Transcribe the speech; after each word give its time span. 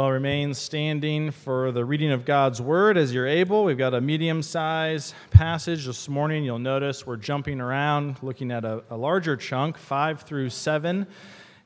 Well, 0.00 0.12
remain 0.12 0.54
standing 0.54 1.30
for 1.30 1.72
the 1.72 1.84
reading 1.84 2.10
of 2.10 2.24
God's 2.24 2.58
word 2.58 2.96
as 2.96 3.12
you're 3.12 3.26
able. 3.26 3.64
We've 3.64 3.76
got 3.76 3.92
a 3.92 4.00
medium 4.00 4.40
sized 4.40 5.12
passage 5.30 5.84
this 5.84 6.08
morning. 6.08 6.42
You'll 6.42 6.58
notice 6.58 7.06
we're 7.06 7.18
jumping 7.18 7.60
around 7.60 8.16
looking 8.22 8.50
at 8.50 8.64
a, 8.64 8.82
a, 8.88 8.96
larger 8.96 9.36
chunk, 9.36 9.76
5 9.76 10.22
through 10.22 10.48
7, 10.48 11.06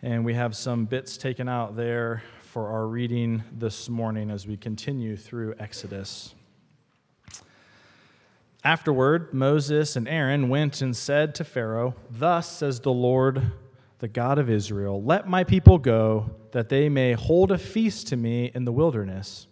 and 0.03 0.25
we 0.25 0.35
have 0.35 0.57
some 0.57 0.85
bits 0.85 1.17
taken 1.17 1.49
out 1.49 1.77
there 1.77 2.25
for 2.41 2.71
our 2.71 2.89
reading 2.89 3.45
this 3.53 3.89
morning 3.89 4.33
as 4.33 4.49
we 4.49 4.57
continue 4.57 5.17
through 5.17 5.55
Exodus. 5.61 6.35
Afterward, 8.65 9.33
Moses 9.33 9.95
and 9.95 10.09
Aaron 10.09 10.49
went 10.49 10.83
and 10.83 10.97
said 10.97 11.37
to 11.37 11.45
Pharaoh, 11.45 11.95
Thus 12.11 12.51
says 12.51 12.81
the 12.81 12.93
Lord 12.93 13.53
the 13.99 14.09
God 14.09 14.39
of 14.39 14.51
Israel, 14.51 15.03
Let 15.03 15.29
my 15.29 15.45
people 15.45 15.79
go, 15.79 16.31
that 16.53 16.69
they 16.69 16.89
may 16.89 17.13
hold 17.13 17.53
a 17.53 17.59
feast 17.59 18.09
to 18.09 18.17
me 18.17 18.51
in 18.55 18.65
the 18.65 18.73
wilderness. 18.73 19.47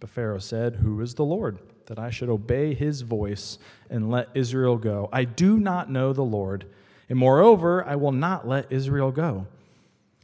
But 0.00 0.10
Pharaoh 0.10 0.38
said, 0.38 0.76
Who 0.76 1.00
is 1.00 1.14
the 1.14 1.24
Lord, 1.24 1.58
that 1.86 1.98
I 1.98 2.10
should 2.10 2.28
obey 2.28 2.74
his 2.74 3.02
voice 3.02 3.58
and 3.90 4.10
let 4.10 4.28
Israel 4.34 4.76
go? 4.76 5.08
I 5.12 5.24
do 5.24 5.58
not 5.58 5.90
know 5.90 6.12
the 6.12 6.22
Lord, 6.22 6.66
and 7.08 7.18
moreover, 7.18 7.84
I 7.86 7.96
will 7.96 8.12
not 8.12 8.46
let 8.46 8.70
Israel 8.70 9.10
go. 9.10 9.46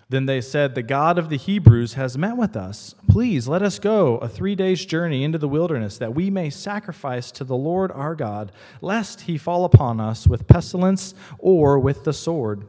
Then 0.09 0.27
they 0.27 0.41
said, 0.41 0.75
The 0.75 0.83
God 0.83 1.19
of 1.19 1.29
the 1.29 1.37
Hebrews 1.37 1.95
has 1.95 2.19
met 2.19 2.37
with 2.37 2.57
us. 2.57 2.95
Please 3.09 3.49
let 3.49 3.63
us 3.63 3.79
go 3.79 4.19
a 4.19 4.29
three 4.29 4.55
days' 4.55 4.85
journey 4.85 5.25
into 5.25 5.39
the 5.39 5.49
wilderness, 5.49 5.99
that 5.99 6.15
we 6.15 6.31
may 6.31 6.51
sacrifice 6.51 7.31
to 7.33 7.45
the 7.45 7.57
Lord 7.57 7.91
our 7.91 8.15
God, 8.15 8.53
lest 8.81 9.23
he 9.23 9.39
fall 9.39 9.65
upon 9.65 10.01
us 10.01 10.29
with 10.29 10.47
pestilence 10.47 11.15
or 11.39 11.79
with 11.79 12.05
the 12.05 12.13
sword. 12.13 12.69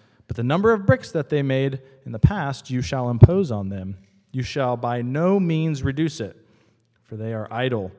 but 0.31 0.37
the 0.37 0.43
number 0.43 0.71
of 0.71 0.85
bricks 0.85 1.11
that 1.11 1.27
they 1.27 1.41
made 1.41 1.81
in 2.05 2.13
the 2.13 2.17
past 2.17 2.69
you 2.69 2.81
shall 2.81 3.09
impose 3.09 3.51
on 3.51 3.67
them. 3.67 3.97
You 4.31 4.43
shall 4.43 4.77
by 4.77 5.01
no 5.01 5.41
means 5.41 5.83
reduce 5.83 6.21
it, 6.21 6.37
for 7.03 7.17
they 7.17 7.33
are 7.33 7.49
idle. 7.51 7.91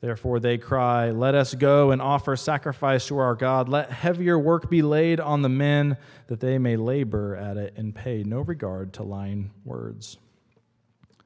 Therefore 0.00 0.38
they 0.38 0.56
cry, 0.56 1.10
Let 1.10 1.34
us 1.34 1.52
go 1.52 1.90
and 1.90 2.00
offer 2.00 2.36
sacrifice 2.36 3.08
to 3.08 3.18
our 3.18 3.34
God. 3.34 3.68
Let 3.68 3.90
heavier 3.90 4.38
work 4.38 4.70
be 4.70 4.82
laid 4.82 5.18
on 5.18 5.42
the 5.42 5.48
men, 5.48 5.96
that 6.28 6.38
they 6.38 6.58
may 6.58 6.76
labor 6.76 7.34
at 7.34 7.56
it 7.56 7.74
and 7.76 7.92
pay 7.92 8.22
no 8.22 8.38
regard 8.38 8.92
to 8.92 9.02
lying 9.02 9.50
words. 9.64 10.18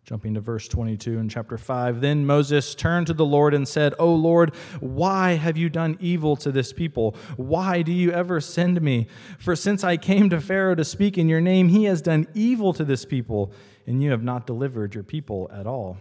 Jumping 0.08 0.32
to 0.32 0.40
verse 0.40 0.66
22 0.68 1.18
in 1.18 1.28
chapter 1.28 1.58
5. 1.58 2.00
Then 2.00 2.24
Moses 2.24 2.74
turned 2.74 3.08
to 3.08 3.12
the 3.12 3.26
Lord 3.26 3.52
and 3.52 3.68
said, 3.68 3.92
O 3.98 4.14
Lord, 4.14 4.54
why 4.80 5.32
have 5.32 5.58
you 5.58 5.68
done 5.68 5.98
evil 6.00 6.34
to 6.36 6.50
this 6.50 6.72
people? 6.72 7.14
Why 7.36 7.82
do 7.82 7.92
you 7.92 8.10
ever 8.12 8.40
send 8.40 8.80
me? 8.80 9.06
For 9.38 9.54
since 9.54 9.84
I 9.84 9.98
came 9.98 10.30
to 10.30 10.40
Pharaoh 10.40 10.74
to 10.76 10.82
speak 10.82 11.18
in 11.18 11.28
your 11.28 11.42
name, 11.42 11.68
he 11.68 11.84
has 11.84 12.00
done 12.00 12.26
evil 12.32 12.72
to 12.72 12.86
this 12.86 13.04
people, 13.04 13.52
and 13.86 14.02
you 14.02 14.10
have 14.10 14.22
not 14.22 14.46
delivered 14.46 14.94
your 14.94 15.04
people 15.04 15.50
at 15.52 15.66
all. 15.66 15.98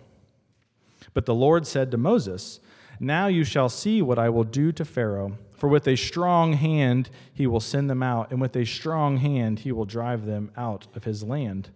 But 1.14 1.26
the 1.26 1.36
Lord 1.36 1.68
said 1.68 1.92
to 1.92 1.98
Moses, 1.98 2.62
Now 3.02 3.28
you 3.28 3.44
shall 3.44 3.68
see 3.68 4.02
what 4.02 4.18
I 4.18 4.30
will 4.30 4.46
do 4.46 4.72
to 4.72 4.86
Pharaoh. 4.86 5.38
For 5.58 5.68
with 5.68 5.86
a 5.86 5.98
strong 5.98 6.54
hand 6.54 7.10
he 7.34 7.46
will 7.46 7.60
send 7.60 7.90
them 7.90 8.04
out, 8.04 8.32
and 8.32 8.40
with 8.40 8.56
a 8.56 8.66
strong 8.66 9.18
hand 9.18 9.60
he 9.60 9.74
will 9.74 9.84
drive 9.84 10.26
them 10.26 10.50
out 10.56 10.88
of 10.96 11.04
his 11.04 11.24
land. 11.24 11.72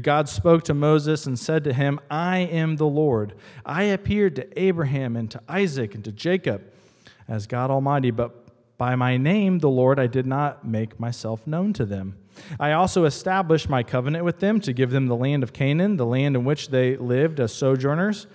God 0.00 0.28
spoke 0.28 0.64
to 0.64 0.74
Moses 0.74 1.26
and 1.26 1.38
said 1.38 1.64
to 1.64 1.72
him, 1.72 2.00
I 2.10 2.38
am 2.38 2.76
the 2.76 2.86
Lord. 2.86 3.34
I 3.64 3.84
appeared 3.84 4.36
to 4.36 4.60
Abraham 4.60 5.16
and 5.16 5.30
to 5.30 5.40
Isaac 5.48 5.94
and 5.94 6.04
to 6.04 6.12
Jacob 6.12 6.62
as 7.28 7.46
God 7.46 7.70
Almighty, 7.70 8.10
but 8.10 8.44
by 8.76 8.96
my 8.96 9.16
name, 9.16 9.60
the 9.60 9.70
Lord, 9.70 9.98
I 9.98 10.06
did 10.06 10.26
not 10.26 10.66
make 10.66 10.98
myself 10.98 11.46
known 11.46 11.72
to 11.74 11.84
them. 11.84 12.16
I 12.58 12.72
also 12.72 13.04
established 13.04 13.68
my 13.68 13.82
covenant 13.82 14.24
with 14.24 14.40
them 14.40 14.60
to 14.60 14.72
give 14.72 14.90
them 14.90 15.06
the 15.06 15.16
land 15.16 15.42
of 15.42 15.52
Canaan, 15.52 15.96
the 15.96 16.06
land 16.06 16.34
in 16.34 16.44
which 16.44 16.68
they 16.68 16.96
lived 16.96 17.38
as 17.38 17.54
sojourners. 17.54 18.26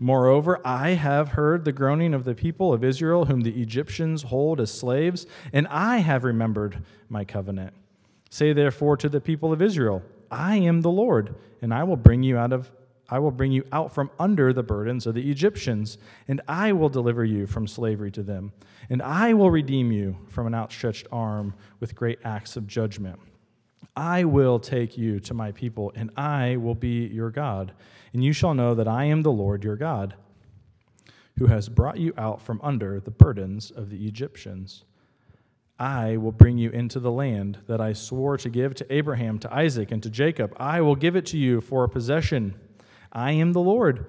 Moreover, 0.00 0.60
I 0.64 0.90
have 0.90 1.28
heard 1.28 1.64
the 1.64 1.72
groaning 1.72 2.14
of 2.14 2.24
the 2.24 2.34
people 2.34 2.72
of 2.72 2.82
Israel, 2.82 3.26
whom 3.26 3.42
the 3.42 3.62
Egyptians 3.62 4.24
hold 4.24 4.60
as 4.60 4.72
slaves, 4.72 5.26
and 5.52 5.68
I 5.68 5.98
have 5.98 6.24
remembered 6.24 6.78
my 7.08 7.24
covenant. 7.24 7.72
Say 8.28 8.52
therefore 8.52 8.96
to 8.96 9.08
the 9.08 9.20
people 9.20 9.52
of 9.52 9.62
Israel, 9.62 10.02
I 10.34 10.56
am 10.56 10.80
the 10.80 10.90
Lord, 10.90 11.36
and 11.62 11.72
I 11.72 11.84
will 11.84 11.96
bring 11.96 12.22
you 12.22 12.36
out 12.36 12.52
of 12.52 12.70
I 13.08 13.18
will 13.18 13.30
bring 13.30 13.52
you 13.52 13.64
out 13.70 13.92
from 13.92 14.10
under 14.18 14.52
the 14.52 14.62
burdens 14.62 15.06
of 15.06 15.14
the 15.14 15.30
Egyptians, 15.30 15.98
and 16.26 16.40
I 16.48 16.72
will 16.72 16.88
deliver 16.88 17.22
you 17.22 17.46
from 17.46 17.66
slavery 17.66 18.10
to 18.12 18.22
them, 18.22 18.52
and 18.88 19.02
I 19.02 19.34
will 19.34 19.50
redeem 19.50 19.92
you 19.92 20.16
from 20.28 20.46
an 20.46 20.54
outstretched 20.54 21.06
arm 21.12 21.54
with 21.80 21.94
great 21.94 22.18
acts 22.24 22.56
of 22.56 22.66
judgment. 22.66 23.20
I 23.94 24.24
will 24.24 24.58
take 24.58 24.96
you 24.96 25.20
to 25.20 25.34
my 25.34 25.52
people, 25.52 25.92
and 25.94 26.10
I 26.16 26.56
will 26.56 26.74
be 26.74 27.06
your 27.06 27.30
God, 27.30 27.72
and 28.14 28.24
you 28.24 28.32
shall 28.32 28.54
know 28.54 28.74
that 28.74 28.88
I 28.88 29.04
am 29.04 29.20
the 29.20 29.30
Lord 29.30 29.64
your 29.64 29.76
God, 29.76 30.14
who 31.38 31.46
has 31.46 31.68
brought 31.68 31.98
you 31.98 32.14
out 32.16 32.40
from 32.40 32.58
under 32.62 33.00
the 33.00 33.10
burdens 33.10 33.70
of 33.70 33.90
the 33.90 34.06
Egyptians. 34.06 34.84
I 35.78 36.16
will 36.16 36.32
bring 36.32 36.56
you 36.56 36.70
into 36.70 37.00
the 37.00 37.10
land 37.10 37.58
that 37.66 37.80
I 37.80 37.92
swore 37.92 38.36
to 38.38 38.48
give 38.48 38.74
to 38.76 38.94
Abraham, 38.94 39.38
to 39.40 39.52
Isaac, 39.52 39.90
and 39.90 40.02
to 40.02 40.10
Jacob. 40.10 40.54
I 40.56 40.80
will 40.80 40.94
give 40.94 41.16
it 41.16 41.26
to 41.26 41.38
you 41.38 41.60
for 41.60 41.82
a 41.82 41.88
possession. 41.88 42.54
I 43.12 43.32
am 43.32 43.52
the 43.52 43.60
Lord. 43.60 44.06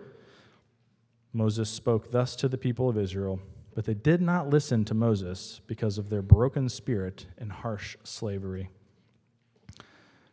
Moses 1.34 1.70
spoke 1.70 2.12
thus 2.12 2.36
to 2.38 2.48
the 2.48 2.58
people 2.58 2.88
of 2.88 2.98
Israel, 2.98 3.40
but 3.74 3.86
they 3.86 3.94
did 3.94 4.22
not 4.22 4.50
listen 4.50 4.86
to 4.86 4.94
Moses 4.94 5.60
because 5.68 5.98
of 5.98 6.10
their 6.10 6.22
broken 6.22 6.70
spirit 6.70 7.26
and 7.38 7.52
harsh 7.52 7.98
slavery. 8.04 8.70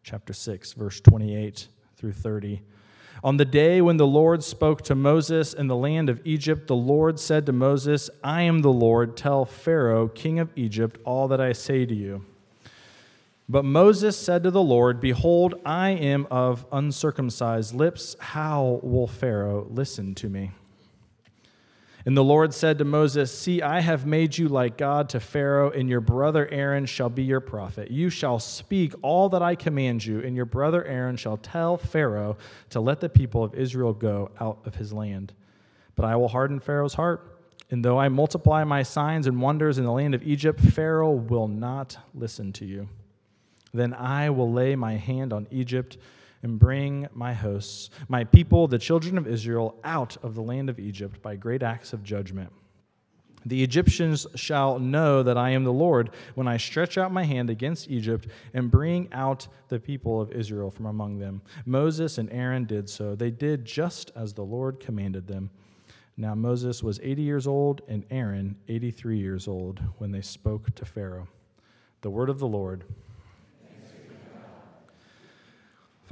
Chapter 0.03 0.32
6, 0.32 0.75
verse 0.75 1.00
28 1.00 1.69
through 1.97 2.12
30. 2.12 2.62
On 3.25 3.37
the 3.37 3.44
day 3.44 3.81
when 3.81 3.99
the 3.99 4.06
Lord 4.06 4.43
spoke 4.43 4.83
to 4.83 4.97
Moses 4.97 5.55
in 5.55 5.69
the 5.69 5.77
land 5.77 6.09
of 6.09 6.21
Egypt, 6.25 6.66
the 6.66 6.75
Lord 6.75 7.21
said 7.21 7.47
to 7.47 7.53
Moses, 7.53 8.10
I 8.25 8.43
am 8.43 8.62
the 8.62 8.72
Lord. 8.72 9.16
Tell 9.16 9.44
Pharaoh, 9.44 10.09
king 10.09 10.41
of 10.41 10.50
Egypt, 10.56 10.99
all 11.05 11.28
that 11.28 11.41
I 11.41 11.53
say 11.53 11.87
to 11.87 11.94
you. 11.94 12.25
But 13.49 13.65
Moses 13.65 14.19
said 14.19 14.43
to 14.43 14.50
the 14.50 14.62
Lord, 14.62 15.00
Behold, 15.00 15.55
I 15.65 15.91
am 15.91 16.27
of 16.32 16.66
uncircumcised 16.72 17.75
lips. 17.75 18.16
How 18.19 18.81
will 18.82 19.06
Pharaoh 19.06 19.69
listen 19.71 20.16
to 20.16 20.28
me? 20.28 20.50
And 22.04 22.16
the 22.16 22.24
Lord 22.24 22.52
said 22.52 22.78
to 22.78 22.84
Moses, 22.84 23.36
See, 23.36 23.62
I 23.62 23.80
have 23.80 24.04
made 24.04 24.36
you 24.36 24.48
like 24.48 24.76
God 24.76 25.08
to 25.10 25.20
Pharaoh, 25.20 25.70
and 25.70 25.88
your 25.88 26.00
brother 26.00 26.48
Aaron 26.50 26.84
shall 26.86 27.08
be 27.08 27.22
your 27.22 27.40
prophet. 27.40 27.90
You 27.90 28.10
shall 28.10 28.40
speak 28.40 28.92
all 29.02 29.28
that 29.28 29.42
I 29.42 29.54
command 29.54 30.04
you, 30.04 30.20
and 30.20 30.34
your 30.34 30.44
brother 30.44 30.84
Aaron 30.84 31.16
shall 31.16 31.36
tell 31.36 31.76
Pharaoh 31.76 32.36
to 32.70 32.80
let 32.80 33.00
the 33.00 33.08
people 33.08 33.44
of 33.44 33.54
Israel 33.54 33.92
go 33.92 34.30
out 34.40 34.58
of 34.64 34.74
his 34.74 34.92
land. 34.92 35.32
But 35.94 36.06
I 36.06 36.16
will 36.16 36.28
harden 36.28 36.58
Pharaoh's 36.58 36.94
heart, 36.94 37.40
and 37.70 37.84
though 37.84 37.98
I 37.98 38.08
multiply 38.08 38.64
my 38.64 38.82
signs 38.82 39.28
and 39.28 39.40
wonders 39.40 39.78
in 39.78 39.84
the 39.84 39.92
land 39.92 40.14
of 40.14 40.22
Egypt, 40.24 40.60
Pharaoh 40.60 41.12
will 41.12 41.48
not 41.48 41.96
listen 42.14 42.52
to 42.54 42.64
you. 42.64 42.88
Then 43.72 43.94
I 43.94 44.28
will 44.30 44.52
lay 44.52 44.74
my 44.74 44.96
hand 44.96 45.32
on 45.32 45.46
Egypt 45.50 45.96
and 46.42 46.58
bring 46.58 47.08
my 47.12 47.32
hosts, 47.32 47.91
my 48.08 48.25
people, 48.25 48.66
the 48.66 48.78
children 48.78 49.16
of 49.16 49.26
Israel, 49.26 49.76
out 49.84 50.16
of 50.22 50.34
the 50.34 50.43
land 50.43 50.69
of 50.69 50.78
Egypt 50.78 51.22
by 51.22 51.37
great 51.37 51.62
acts 51.62 51.93
of 51.93 52.02
judgment. 52.02 52.52
The 53.44 53.62
Egyptians 53.62 54.26
shall 54.34 54.78
know 54.78 55.22
that 55.22 55.37
I 55.37 55.50
am 55.50 55.64
the 55.64 55.72
Lord 55.72 56.11
when 56.34 56.46
I 56.46 56.56
stretch 56.56 56.96
out 56.96 57.12
my 57.12 57.25
hand 57.25 57.50
against 57.50 57.90
Egypt 57.90 58.28
and 58.55 58.70
bring 58.70 59.08
out 59.12 59.49
the 59.69 59.81
people 59.81 60.20
of 60.20 60.31
Israel 60.32 60.70
from 60.70 60.87
among 60.87 61.19
them. 61.19 61.43
Moses 61.67 62.19
and 62.19 62.31
Aaron 62.31 62.67
did 62.67 62.88
so. 62.88 63.14
They 63.17 63.31
did 63.31 63.64
just 63.64 64.12
as 64.14 64.34
the 64.34 64.44
Lord 64.44 64.78
commanded 64.78 65.26
them. 65.26 65.50
Now 66.17 66.34
Moses 66.34 66.82
was 66.82 67.00
80 67.02 67.22
years 67.22 67.46
old 67.46 67.82
and 67.88 68.05
Aaron 68.11 68.56
83 68.69 69.19
years 69.19 69.49
old 69.49 69.81
when 69.99 70.12
they 70.12 70.20
spoke 70.20 70.75
to 70.76 70.84
Pharaoh. 70.84 71.28
The 72.02 72.11
word 72.11 72.28
of 72.28 72.38
the 72.38 72.46
Lord. 72.46 72.84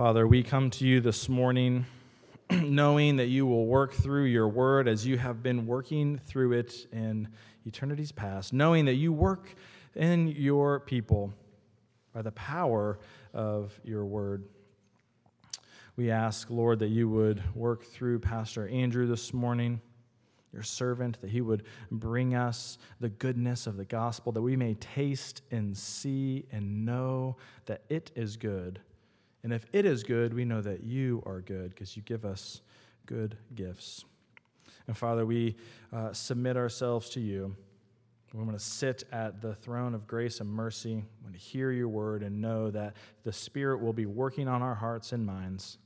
Father, 0.03 0.27
we 0.27 0.43
come 0.43 0.71
to 0.71 0.87
you 0.87 1.03
this 1.03 1.29
morning 1.29 1.85
knowing 2.51 3.17
that 3.17 3.27
you 3.27 3.45
will 3.45 3.67
work 3.67 3.93
through 3.93 4.25
your 4.25 4.49
word 4.49 4.89
as 4.89 5.07
you 5.07 5.19
have 5.19 5.43
been 5.43 5.67
working 5.67 6.17
through 6.25 6.53
it 6.53 6.87
in 6.91 7.29
eternity's 7.67 8.11
past, 8.11 8.55
knowing 8.55 8.87
that 8.87 8.95
you 8.95 9.13
work 9.13 9.55
in 9.95 10.29
your 10.29 10.81
people 10.81 11.35
by 12.15 12.23
the 12.23 12.33
power 12.33 12.99
of 13.35 13.79
your 13.85 14.07
word. 14.07 14.45
We 15.97 16.11
ask, 16.11 16.49
Lord, 16.49 16.79
that 16.79 16.89
you 16.89 17.07
would 17.11 17.43
work 17.55 17.85
through 17.85 18.21
Pastor 18.21 18.67
Andrew 18.69 19.07
this 19.07 19.35
morning, 19.35 19.83
your 20.51 20.63
servant, 20.63 21.21
that 21.21 21.29
he 21.29 21.43
would 21.43 21.65
bring 21.91 22.35
us 22.35 22.79
the 23.01 23.11
goodness 23.11 23.67
of 23.67 23.77
the 23.77 23.85
gospel, 23.85 24.33
that 24.33 24.41
we 24.41 24.57
may 24.57 24.73
taste 24.77 25.43
and 25.51 25.77
see 25.77 26.47
and 26.51 26.87
know 26.87 27.37
that 27.67 27.83
it 27.91 28.11
is 28.15 28.39
good. 28.39 28.81
And 29.43 29.53
if 29.53 29.65
it 29.73 29.85
is 29.85 30.03
good, 30.03 30.35
we 30.35 30.45
know 30.45 30.61
that 30.61 30.85
you 30.85 31.23
are 31.27 31.41
good 31.41 31.71
because 31.71 31.97
you 31.97 32.03
give 32.03 32.25
us 32.25 32.61
good 33.07 33.37
gifts. 33.55 34.05
And 34.87 34.97
Father, 34.97 35.25
we 35.25 35.57
uh, 35.93 36.13
submit 36.13 36.57
ourselves 36.57 37.11
to 37.11 37.21
you. 37.21 37.57
We 38.35 38.45
want 38.45 38.59
to 38.59 38.65
sit 38.65 39.05
at 39.11 39.41
the 39.41 39.55
throne 39.55 39.95
of 39.95 40.07
grace 40.07 40.41
and 40.41 40.49
mercy. 40.49 40.95
We 40.95 41.25
want 41.25 41.35
to 41.35 41.41
hear 41.41 41.73
your 41.73 41.89
word 41.89 42.23
and 42.23 42.41
know 42.41 42.71
that 42.71 42.95
the 43.25 43.33
Spirit 43.33 43.81
will 43.81 43.93
be 43.93 44.07
working 44.07 44.47
on 44.47 44.63
our 44.63 44.75
hearts 44.75 45.13
and 45.13 45.25
minds 45.25 45.79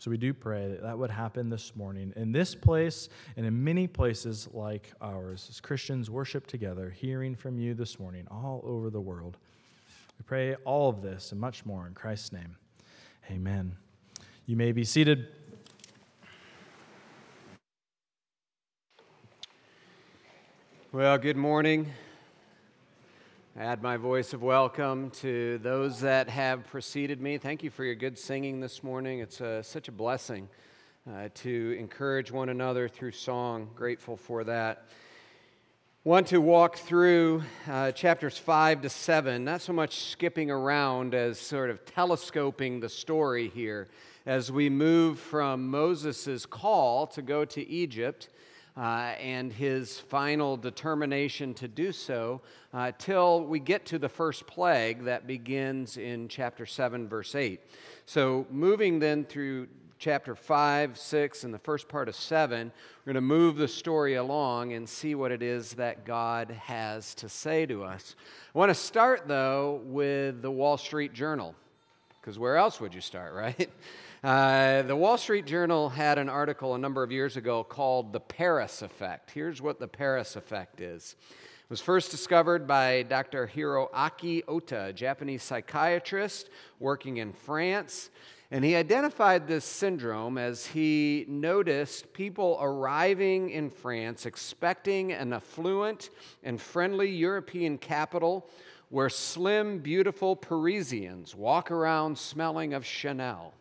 so 0.00 0.10
we 0.10 0.16
do 0.16 0.32
pray 0.32 0.66
that 0.66 0.80
that 0.80 0.98
would 0.98 1.10
happen 1.10 1.50
this 1.50 1.76
morning 1.76 2.14
in 2.16 2.32
this 2.32 2.54
place 2.54 3.10
and 3.36 3.44
in 3.44 3.62
many 3.62 3.86
places 3.86 4.48
like 4.50 4.90
ours 5.02 5.46
as 5.50 5.60
Christians 5.60 6.08
worship 6.08 6.46
together, 6.46 6.88
hearing 6.88 7.34
from 7.34 7.58
you 7.58 7.74
this 7.74 8.00
morning 8.00 8.26
all 8.30 8.62
over 8.64 8.88
the 8.88 9.00
world. 9.00 9.36
We 10.20 10.24
pray 10.24 10.54
all 10.66 10.90
of 10.90 11.00
this 11.00 11.32
and 11.32 11.40
much 11.40 11.64
more 11.64 11.86
in 11.86 11.94
Christ's 11.94 12.30
name. 12.30 12.56
Amen. 13.30 13.76
You 14.44 14.54
may 14.54 14.70
be 14.70 14.84
seated. 14.84 15.28
Well, 20.92 21.16
good 21.16 21.38
morning. 21.38 21.90
Add 23.58 23.82
my 23.82 23.96
voice 23.96 24.34
of 24.34 24.42
welcome 24.42 25.08
to 25.22 25.56
those 25.56 26.00
that 26.00 26.28
have 26.28 26.66
preceded 26.66 27.18
me. 27.22 27.38
Thank 27.38 27.62
you 27.62 27.70
for 27.70 27.86
your 27.86 27.94
good 27.94 28.18
singing 28.18 28.60
this 28.60 28.82
morning. 28.82 29.20
It's 29.20 29.40
uh, 29.40 29.62
such 29.62 29.88
a 29.88 29.92
blessing 29.92 30.50
uh, 31.10 31.30
to 31.36 31.76
encourage 31.78 32.30
one 32.30 32.50
another 32.50 32.88
through 32.88 33.12
song. 33.12 33.70
Grateful 33.74 34.18
for 34.18 34.44
that. 34.44 34.86
Want 36.02 36.28
to 36.28 36.40
walk 36.40 36.76
through 36.76 37.42
uh, 37.68 37.92
chapters 37.92 38.38
5 38.38 38.80
to 38.80 38.88
7, 38.88 39.44
not 39.44 39.60
so 39.60 39.74
much 39.74 40.04
skipping 40.04 40.50
around 40.50 41.14
as 41.14 41.38
sort 41.38 41.68
of 41.68 41.84
telescoping 41.84 42.80
the 42.80 42.88
story 42.88 43.50
here 43.50 43.86
as 44.24 44.50
we 44.50 44.70
move 44.70 45.18
from 45.18 45.68
Moses' 45.68 46.46
call 46.46 47.06
to 47.08 47.20
go 47.20 47.44
to 47.44 47.68
Egypt 47.68 48.30
uh, 48.78 49.12
and 49.20 49.52
his 49.52 50.00
final 50.00 50.56
determination 50.56 51.52
to 51.52 51.68
do 51.68 51.92
so 51.92 52.40
uh, 52.72 52.92
till 52.96 53.44
we 53.44 53.60
get 53.60 53.84
to 53.84 53.98
the 53.98 54.08
first 54.08 54.46
plague 54.46 55.04
that 55.04 55.26
begins 55.26 55.98
in 55.98 56.28
chapter 56.28 56.64
7, 56.64 57.08
verse 57.10 57.34
8. 57.34 57.60
So, 58.06 58.46
moving 58.50 59.00
then 59.00 59.26
through 59.26 59.68
chapter 60.00 60.34
5, 60.34 60.96
6, 60.96 61.44
and 61.44 61.52
the 61.52 61.58
first 61.58 61.86
part 61.86 62.08
of 62.08 62.16
7, 62.16 62.72
we're 63.04 63.12
going 63.12 63.14
to 63.16 63.20
move 63.20 63.56
the 63.56 63.68
story 63.68 64.14
along 64.14 64.72
and 64.72 64.88
see 64.88 65.14
what 65.14 65.30
it 65.30 65.42
is 65.42 65.74
that 65.74 66.06
God 66.06 66.50
has 66.52 67.14
to 67.16 67.28
say 67.28 67.66
to 67.66 67.84
us. 67.84 68.16
I 68.54 68.58
want 68.58 68.70
to 68.70 68.74
start, 68.74 69.28
though, 69.28 69.82
with 69.84 70.40
the 70.40 70.50
Wall 70.50 70.78
Street 70.78 71.12
Journal, 71.12 71.54
because 72.18 72.38
where 72.38 72.56
else 72.56 72.80
would 72.80 72.94
you 72.94 73.02
start, 73.02 73.34
right? 73.58 73.70
Uh, 74.24 74.80
the 74.82 74.96
Wall 74.96 75.18
Street 75.18 75.44
Journal 75.44 75.90
had 75.90 76.16
an 76.16 76.30
article 76.30 76.74
a 76.74 76.78
number 76.78 77.02
of 77.02 77.12
years 77.12 77.36
ago 77.36 77.62
called 77.62 78.14
The 78.14 78.20
Paris 78.20 78.80
Effect. 78.80 79.30
Here's 79.32 79.60
what 79.60 79.80
the 79.80 79.88
Paris 79.88 80.34
Effect 80.34 80.80
is. 80.80 81.14
It 81.28 81.68
was 81.68 81.82
first 81.82 82.10
discovered 82.10 82.66
by 82.66 83.02
Dr. 83.02 83.50
Hiroaki 83.54 84.44
Ota, 84.48 84.86
a 84.86 84.92
Japanese 84.94 85.42
psychiatrist 85.42 86.48
working 86.78 87.18
in 87.18 87.34
France. 87.34 88.08
And 88.52 88.64
he 88.64 88.74
identified 88.74 89.46
this 89.46 89.64
syndrome 89.64 90.36
as 90.36 90.66
he 90.66 91.24
noticed 91.28 92.12
people 92.12 92.58
arriving 92.60 93.50
in 93.50 93.70
France 93.70 94.26
expecting 94.26 95.12
an 95.12 95.32
affluent 95.32 96.10
and 96.42 96.60
friendly 96.60 97.10
European 97.10 97.78
capital 97.78 98.48
where 98.88 99.08
slim, 99.08 99.78
beautiful 99.78 100.34
Parisians 100.34 101.32
walk 101.36 101.70
around 101.70 102.18
smelling 102.18 102.74
of 102.74 102.84
Chanel. 102.84 103.54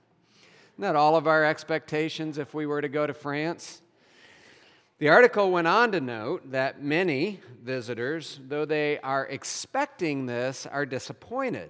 That 0.80 0.96
all 0.96 1.16
of 1.16 1.28
our 1.28 1.46
expectations 1.46 2.40
if 2.40 2.56
we 2.56 2.66
were 2.66 2.82
to 2.82 2.90
go 2.90 3.06
to 3.06 3.14
France? 3.14 3.84
The 4.98 5.10
article 5.10 5.52
went 5.52 5.68
on 5.68 5.92
to 5.92 6.02
note 6.02 6.52
that 6.52 6.82
many 6.82 7.42
visitors, 7.64 8.40
though 8.48 8.66
they 8.66 8.98
are 9.00 9.28
expecting 9.28 10.26
this, 10.26 10.66
are 10.66 10.86
disappointed. 10.86 11.70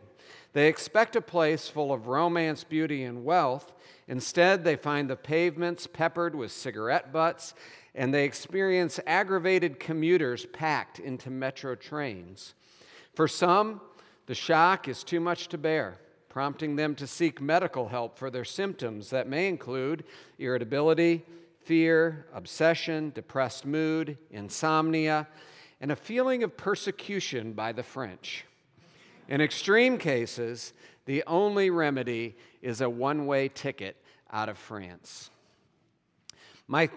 They 0.53 0.67
expect 0.67 1.15
a 1.15 1.21
place 1.21 1.67
full 1.67 1.93
of 1.93 2.07
romance, 2.07 2.63
beauty, 2.63 3.03
and 3.03 3.23
wealth. 3.23 3.71
Instead, 4.07 4.63
they 4.63 4.75
find 4.75 5.09
the 5.09 5.15
pavements 5.15 5.87
peppered 5.87 6.33
with 6.33 6.51
cigarette 6.51 7.13
butts, 7.13 7.53
and 7.93 8.13
they 8.13 8.25
experience 8.25 8.99
aggravated 9.05 9.79
commuters 9.79 10.45
packed 10.47 10.99
into 10.99 11.29
metro 11.29 11.75
trains. 11.75 12.55
For 13.13 13.27
some, 13.27 13.81
the 14.25 14.35
shock 14.35 14.87
is 14.87 15.03
too 15.03 15.19
much 15.19 15.47
to 15.49 15.57
bear 15.57 15.99
prompting 16.29 16.75
them 16.75 16.95
to 16.95 17.07
seek 17.07 17.41
medical 17.41 17.87
help 17.87 18.17
for 18.17 18.29
their 18.29 18.45
symptoms 18.45 19.09
that 19.09 19.27
may 19.27 19.47
include 19.47 20.03
irritability, 20.37 21.25
fear, 21.63 22.27
obsession, 22.33 23.11
depressed 23.15 23.65
mood, 23.65 24.17
insomnia, 24.29 25.27
and 25.81 25.91
a 25.91 25.95
feeling 25.95 26.43
of 26.43 26.55
persecution 26.55 27.53
by 27.53 27.71
the 27.71 27.83
French. 27.83 28.45
In 29.29 29.41
extreme 29.41 29.99
cases, 29.99 30.73
the 31.05 31.23
only 31.27 31.69
remedy 31.69 32.35
is 32.63 32.81
a 32.81 32.89
one 32.89 33.27
way 33.27 33.47
ticket 33.47 33.95
out 34.31 34.49
of 34.49 34.57
France. 34.57 35.29
My 36.67 36.89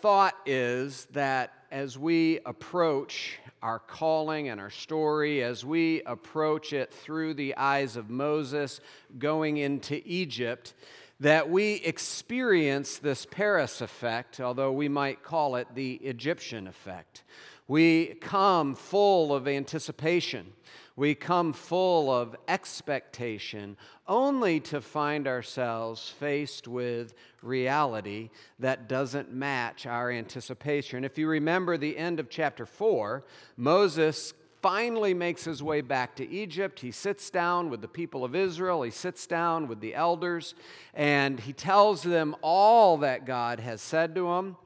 thought 0.00 0.36
is 0.46 1.06
that 1.06 1.52
as 1.72 1.98
we 1.98 2.38
approach 2.46 3.40
our 3.60 3.80
calling 3.80 4.48
and 4.50 4.60
our 4.60 4.70
story 4.70 5.42
as 5.42 5.64
we 5.64 6.00
approach 6.02 6.72
it 6.72 6.94
through 6.94 7.34
the 7.34 7.56
eyes 7.56 7.96
of 7.96 8.08
Moses 8.08 8.80
going 9.18 9.56
into 9.56 10.00
Egypt, 10.04 10.74
that 11.18 11.50
we 11.50 11.74
experience 11.76 12.98
this 12.98 13.26
Paris 13.26 13.80
effect, 13.80 14.40
although 14.40 14.70
we 14.70 14.88
might 14.88 15.24
call 15.24 15.56
it 15.56 15.66
the 15.74 15.94
Egyptian 15.94 16.68
effect. 16.68 17.24
We 17.66 18.14
come 18.20 18.76
full 18.76 19.34
of 19.34 19.48
anticipation. 19.48 20.52
We 20.96 21.16
come 21.16 21.52
full 21.52 22.08
of 22.08 22.36
expectation 22.46 23.76
only 24.06 24.60
to 24.60 24.80
find 24.80 25.26
ourselves 25.26 26.08
faced 26.20 26.68
with 26.68 27.14
reality 27.42 28.30
that 28.60 28.88
doesn't 28.88 29.32
match 29.32 29.86
our 29.86 30.10
anticipation. 30.12 31.04
If 31.04 31.18
you 31.18 31.26
remember 31.26 31.76
the 31.76 31.98
end 31.98 32.20
of 32.20 32.30
chapter 32.30 32.64
4, 32.64 33.24
Moses 33.56 34.34
finally 34.62 35.14
makes 35.14 35.44
his 35.44 35.62
way 35.62 35.80
back 35.80 36.14
to 36.16 36.30
Egypt. 36.30 36.78
He 36.78 36.92
sits 36.92 37.28
down 37.28 37.70
with 37.70 37.80
the 37.80 37.88
people 37.88 38.24
of 38.24 38.36
Israel, 38.36 38.82
he 38.82 38.90
sits 38.92 39.26
down 39.26 39.66
with 39.66 39.80
the 39.80 39.94
elders, 39.94 40.54
and 40.94 41.40
he 41.40 41.52
tells 41.52 42.02
them 42.02 42.36
all 42.40 42.98
that 42.98 43.26
God 43.26 43.58
has 43.58 43.82
said 43.82 44.14
to 44.14 44.32
him. 44.32 44.56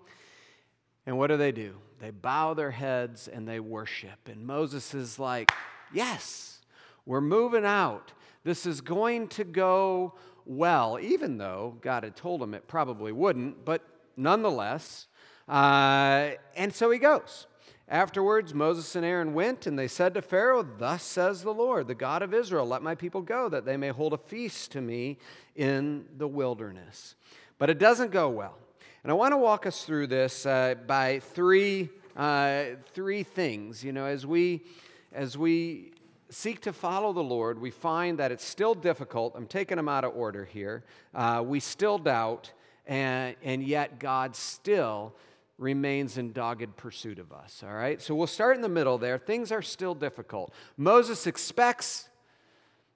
And 1.06 1.16
what 1.16 1.28
do 1.28 1.38
they 1.38 1.52
do? 1.52 1.76
They 2.00 2.10
bow 2.10 2.54
their 2.54 2.70
heads 2.70 3.28
and 3.28 3.48
they 3.48 3.60
worship. 3.60 4.28
And 4.28 4.46
Moses 4.46 4.94
is 4.94 5.18
like, 5.18 5.50
Yes, 5.92 6.60
we're 7.06 7.20
moving 7.20 7.64
out. 7.64 8.12
This 8.44 8.66
is 8.66 8.80
going 8.80 9.28
to 9.28 9.44
go 9.44 10.14
well, 10.44 10.98
even 11.00 11.38
though 11.38 11.76
God 11.80 12.04
had 12.04 12.16
told 12.16 12.42
him 12.42 12.54
it 12.54 12.66
probably 12.66 13.12
wouldn't, 13.12 13.64
but 13.64 13.82
nonetheless. 14.16 15.06
Uh, 15.48 16.30
and 16.56 16.74
so 16.74 16.90
he 16.90 16.98
goes. 16.98 17.46
Afterwards, 17.90 18.52
Moses 18.52 18.96
and 18.96 19.04
Aaron 19.04 19.32
went, 19.32 19.66
and 19.66 19.78
they 19.78 19.88
said 19.88 20.12
to 20.14 20.22
Pharaoh, 20.22 20.62
Thus 20.62 21.02
says 21.02 21.42
the 21.42 21.54
Lord, 21.54 21.88
the 21.88 21.94
God 21.94 22.20
of 22.22 22.34
Israel, 22.34 22.66
let 22.66 22.82
my 22.82 22.94
people 22.94 23.22
go, 23.22 23.48
that 23.48 23.64
they 23.64 23.78
may 23.78 23.88
hold 23.88 24.12
a 24.12 24.18
feast 24.18 24.72
to 24.72 24.82
me 24.82 25.16
in 25.56 26.04
the 26.18 26.28
wilderness. 26.28 27.14
But 27.58 27.70
it 27.70 27.78
doesn't 27.78 28.10
go 28.10 28.28
well. 28.28 28.58
And 29.02 29.10
I 29.10 29.14
want 29.14 29.32
to 29.32 29.38
walk 29.38 29.64
us 29.64 29.84
through 29.84 30.08
this 30.08 30.44
uh, 30.44 30.74
by 30.86 31.20
three, 31.20 31.88
uh, 32.14 32.64
three 32.92 33.22
things. 33.22 33.82
You 33.82 33.92
know, 33.92 34.04
as 34.04 34.26
we 34.26 34.64
as 35.12 35.38
we 35.38 35.92
seek 36.30 36.60
to 36.62 36.72
follow 36.72 37.12
the 37.12 37.22
Lord, 37.22 37.60
we 37.60 37.70
find 37.70 38.18
that 38.18 38.32
it's 38.32 38.44
still 38.44 38.74
difficult. 38.74 39.34
I'm 39.36 39.46
taking 39.46 39.76
them 39.76 39.88
out 39.88 40.04
of 40.04 40.14
order 40.14 40.44
here. 40.44 40.84
Uh, 41.14 41.42
we 41.46 41.60
still 41.60 41.98
doubt, 41.98 42.52
and, 42.86 43.34
and 43.42 43.62
yet 43.62 43.98
God 43.98 44.36
still 44.36 45.14
remains 45.56 46.18
in 46.18 46.32
dogged 46.32 46.76
pursuit 46.76 47.18
of 47.18 47.32
us. 47.32 47.64
All 47.66 47.74
right? 47.74 48.00
So 48.00 48.14
we'll 48.14 48.26
start 48.26 48.56
in 48.56 48.62
the 48.62 48.68
middle 48.68 48.98
there. 48.98 49.18
Things 49.18 49.50
are 49.50 49.62
still 49.62 49.94
difficult. 49.94 50.52
Moses 50.76 51.26
expects, 51.26 52.08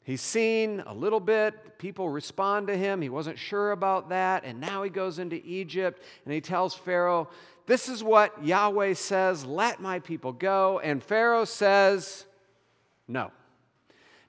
he's 0.05 0.21
seen 0.21 0.83
a 0.87 0.95
little 0.95 1.19
bit, 1.19 1.79
people 1.79 2.09
respond 2.09 2.69
to 2.69 2.77
him. 2.77 3.01
He 3.01 3.09
wasn't 3.09 3.39
sure 3.39 3.73
about 3.73 4.11
that. 4.11 4.45
And 4.45 4.61
now 4.61 4.83
he 4.85 4.91
goes 4.91 5.19
into 5.19 5.41
Egypt 5.45 6.03
and 6.25 6.33
he 6.33 6.41
tells 6.41 6.75
Pharaoh, 6.75 7.29
this 7.67 7.89
is 7.89 8.03
what 8.03 8.45
Yahweh 8.45 8.95
says, 8.95 9.45
let 9.45 9.81
my 9.81 9.99
people 10.01 10.33
go. 10.33 10.81
And 10.81 11.03
Pharaoh 11.03 11.45
says, 11.45 12.27
no. 13.07 13.31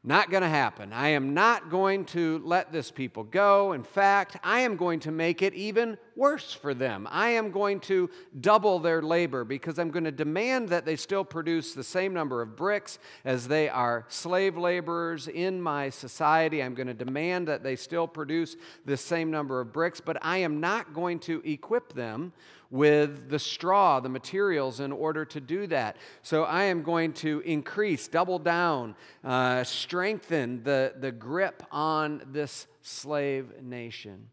Not 0.03 0.29
going 0.29 0.43
to 0.43 0.49
happen. 0.49 0.91
I 0.91 1.09
am 1.09 1.33
not 1.33 1.69
going 1.69 2.03
to 2.07 2.41
let 2.43 2.73
this 2.73 2.91
people 2.91 3.23
go. 3.23 3.71
In 3.71 3.83
fact, 3.83 4.37
I 4.43 4.59
am 4.61 4.75
going 4.75 4.99
to 5.01 5.11
make 5.11 5.41
it 5.41 5.53
even 5.53 5.97
worse 6.15 6.53
for 6.53 6.74
them. 6.74 7.08
I 7.10 7.29
am 7.29 7.51
going 7.51 7.79
to 7.82 8.10
double 8.39 8.79
their 8.79 9.01
labor 9.01 9.43
because 9.43 9.79
I'm 9.79 9.91
going 9.91 10.03
to 10.03 10.12
demand 10.12 10.70
that 10.70 10.86
they 10.86 10.96
still 10.96 11.24
produce 11.24 11.74
the 11.74 11.84
same 11.84 12.13
number 12.13 12.41
of 12.41 12.55
bricks 12.55 13.00
as 13.25 13.48
they 13.48 13.70
are 13.70 14.05
slave 14.10 14.58
laborers 14.58 15.27
in 15.27 15.62
my 15.62 15.89
society. 15.89 16.62
I'm 16.62 16.75
going 16.75 16.88
to 16.88 16.93
demand 16.93 17.48
that 17.48 17.63
they 17.63 17.75
still 17.75 18.08
produce 18.08 18.55
the 18.86 18.98
same 18.98 19.32
number 19.32 19.60
of 19.60 19.74
bricks, 19.74 20.01
but 20.01 20.17
I 20.22 20.39
am 20.39 20.60
not 20.60 20.93
going 20.93 21.20
to 21.22 21.41
equip 21.46 21.93
them 21.93 22.34
with 22.70 23.29
the 23.29 23.38
straw, 23.38 24.00
the 24.00 24.10
materials, 24.10 24.79
in 24.79 24.91
order 24.91 25.25
to 25.25 25.39
do 25.39 25.67
that. 25.67 25.96
So 26.24 26.43
I 26.43 26.63
am 26.63 26.82
going 26.82 27.13
to 27.13 27.41
increase, 27.46 28.08
double 28.08 28.39
down, 28.39 28.96
uh, 29.24 29.63
strengthen 29.63 30.63
the, 30.63 30.96
the 31.00 31.12
grip 31.12 31.62
on 31.72 32.24
this 32.32 32.65
slave 32.83 33.63
nation. 33.63 34.27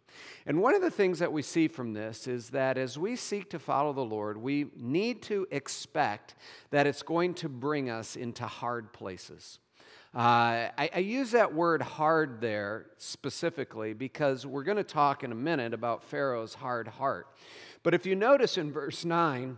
And 0.45 0.61
one 0.61 0.75
of 0.75 0.83
the 0.83 0.91
things 0.91 1.21
that 1.21 1.33
we 1.33 1.41
see 1.41 1.69
from 1.69 1.93
this 1.93 2.27
is 2.27 2.51
that 2.51 2.77
as 2.77 2.99
we 2.99 3.17
seek 3.17 3.49
to 3.51 3.59
follow 3.59 3.93
the 3.93 4.05
Lord, 4.05 4.37
we 4.37 4.67
need 4.77 5.23
to 5.23 5.47
expect 5.51 6.35
that 6.71 6.87
it's 6.87 7.03
going 7.03 7.35
to 7.35 7.49
bring 7.49 7.89
us 7.89 8.17
into 8.17 8.47
hard 8.47 8.93
places. 8.93 9.61
Uh, 10.13 10.75
I, 10.77 10.91
I, 10.93 10.99
use 10.99 11.31
that 11.31 11.55
word 11.55 11.83
hard 11.83 12.41
there 12.41 12.87
specifically 12.97 13.93
because 13.95 14.45
we're 14.45 14.65
going 14.65 14.77
to 14.77 14.83
talk 14.83 15.23
in 15.23 15.31
a 15.31 15.37
minute 15.37 15.73
about 15.73 16.03
Pharaoh's 16.03 16.53
hard 16.53 16.89
heart. 16.89 17.29
But 17.85 17.95
if 17.95 18.05
you 18.05 18.17
notice 18.17 18.59
in 18.59 18.73
verse 18.73 19.05
9, 19.05 19.57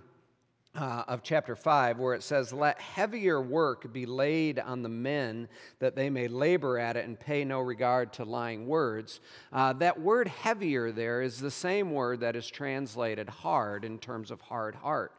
uh, 0.74 1.04
of 1.06 1.22
chapter 1.22 1.54
5, 1.54 1.98
where 1.98 2.14
it 2.14 2.22
says, 2.22 2.52
Let 2.52 2.80
heavier 2.80 3.40
work 3.40 3.92
be 3.92 4.06
laid 4.06 4.58
on 4.58 4.82
the 4.82 4.88
men 4.88 5.48
that 5.80 5.96
they 5.96 6.08
may 6.08 6.28
labor 6.28 6.78
at 6.78 6.96
it 6.96 7.04
and 7.04 7.20
pay 7.20 7.44
no 7.44 7.60
regard 7.60 8.12
to 8.14 8.24
lying 8.24 8.66
words. 8.66 9.20
Uh, 9.52 9.74
that 9.74 10.00
word 10.00 10.28
heavier 10.28 10.90
there 10.90 11.20
is 11.20 11.40
the 11.40 11.50
same 11.50 11.92
word 11.92 12.20
that 12.20 12.36
is 12.36 12.48
translated 12.48 13.28
hard 13.28 13.84
in 13.84 13.98
terms 13.98 14.30
of 14.30 14.40
hard 14.40 14.74
heart. 14.76 15.12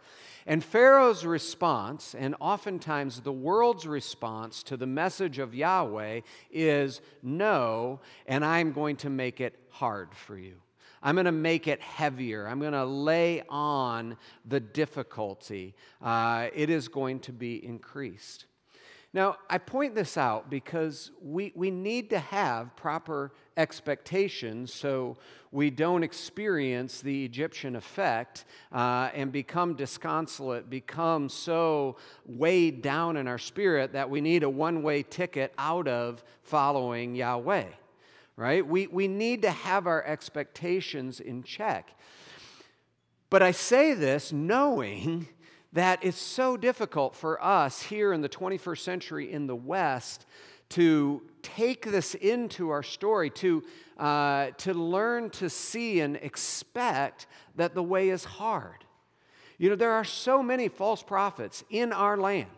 And 0.45 0.63
Pharaoh's 0.63 1.25
response, 1.25 2.15
and 2.15 2.35
oftentimes 2.39 3.21
the 3.21 3.31
world's 3.31 3.87
response 3.87 4.63
to 4.63 4.75
the 4.75 4.87
message 4.87 5.39
of 5.39 5.55
Yahweh, 5.55 6.21
is 6.51 6.99
no, 7.21 8.01
and 8.25 8.43
I'm 8.43 8.73
going 8.73 8.97
to 8.97 9.09
make 9.09 9.39
it 9.39 9.57
hard 9.69 10.13
for 10.13 10.37
you. 10.37 10.62
I'm 11.03 11.15
going 11.15 11.25
to 11.25 11.31
make 11.33 11.67
it 11.67 11.81
heavier. 11.81 12.47
I'm 12.47 12.59
going 12.59 12.71
to 12.71 12.85
lay 12.85 13.43
on 13.49 14.17
the 14.45 14.61
difficulty. 14.61 15.75
Uh, 16.01 16.47
it 16.55 16.69
is 16.69 16.87
going 16.87 17.19
to 17.21 17.33
be 17.33 17.63
increased. 17.63 18.45
Now, 19.13 19.37
I 19.47 19.59
point 19.59 19.93
this 19.93 20.17
out 20.17 20.49
because 20.49 21.11
we, 21.21 21.51
we 21.55 21.69
need 21.69 22.09
to 22.11 22.19
have 22.19 22.75
proper 22.75 23.31
expectations 23.57 24.73
so 24.73 25.17
we 25.51 25.69
don't 25.69 26.01
experience 26.01 27.01
the 27.01 27.23
Egyptian 27.23 27.75
effect 27.75 28.45
uh, 28.71 29.11
and 29.13 29.31
become 29.31 29.75
disconsolate, 29.75 30.67
become 30.67 31.29
so 31.29 31.97
weighed 32.25 32.81
down 32.81 33.17
in 33.17 33.27
our 33.27 33.37
spirit 33.37 33.93
that 33.93 34.09
we 34.09 34.19
need 34.19 34.41
a 34.41 34.49
one 34.49 34.81
way 34.81 35.03
ticket 35.03 35.53
out 35.59 35.87
of 35.87 36.23
following 36.41 37.13
Yahweh 37.13 37.65
right? 38.35 38.65
We, 38.65 38.87
we 38.87 39.07
need 39.07 39.41
to 39.43 39.51
have 39.51 39.87
our 39.87 40.03
expectations 40.03 41.19
in 41.19 41.43
check. 41.43 41.95
But 43.29 43.41
I 43.41 43.51
say 43.51 43.93
this 43.93 44.31
knowing 44.31 45.27
that 45.73 46.03
it's 46.03 46.17
so 46.17 46.55
difficult 46.55 47.15
for 47.15 47.43
us 47.43 47.81
here 47.81 48.13
in 48.13 48.21
the 48.21 48.29
21st 48.29 48.79
century 48.79 49.31
in 49.31 49.47
the 49.47 49.55
West 49.55 50.25
to 50.69 51.21
take 51.41 51.85
this 51.85 52.15
into 52.15 52.69
our 52.69 52.83
story, 52.83 53.29
to, 53.29 53.63
uh, 53.97 54.51
to 54.57 54.73
learn 54.73 55.29
to 55.31 55.49
see 55.49 55.99
and 55.99 56.15
expect 56.17 57.27
that 57.55 57.75
the 57.75 57.83
way 57.83 58.09
is 58.09 58.23
hard. 58.23 58.83
You 59.57 59.69
know, 59.69 59.75
there 59.75 59.91
are 59.91 60.03
so 60.03 60.41
many 60.41 60.67
false 60.67 61.03
prophets 61.03 61.63
in 61.69 61.93
our 61.93 62.17
land 62.17 62.49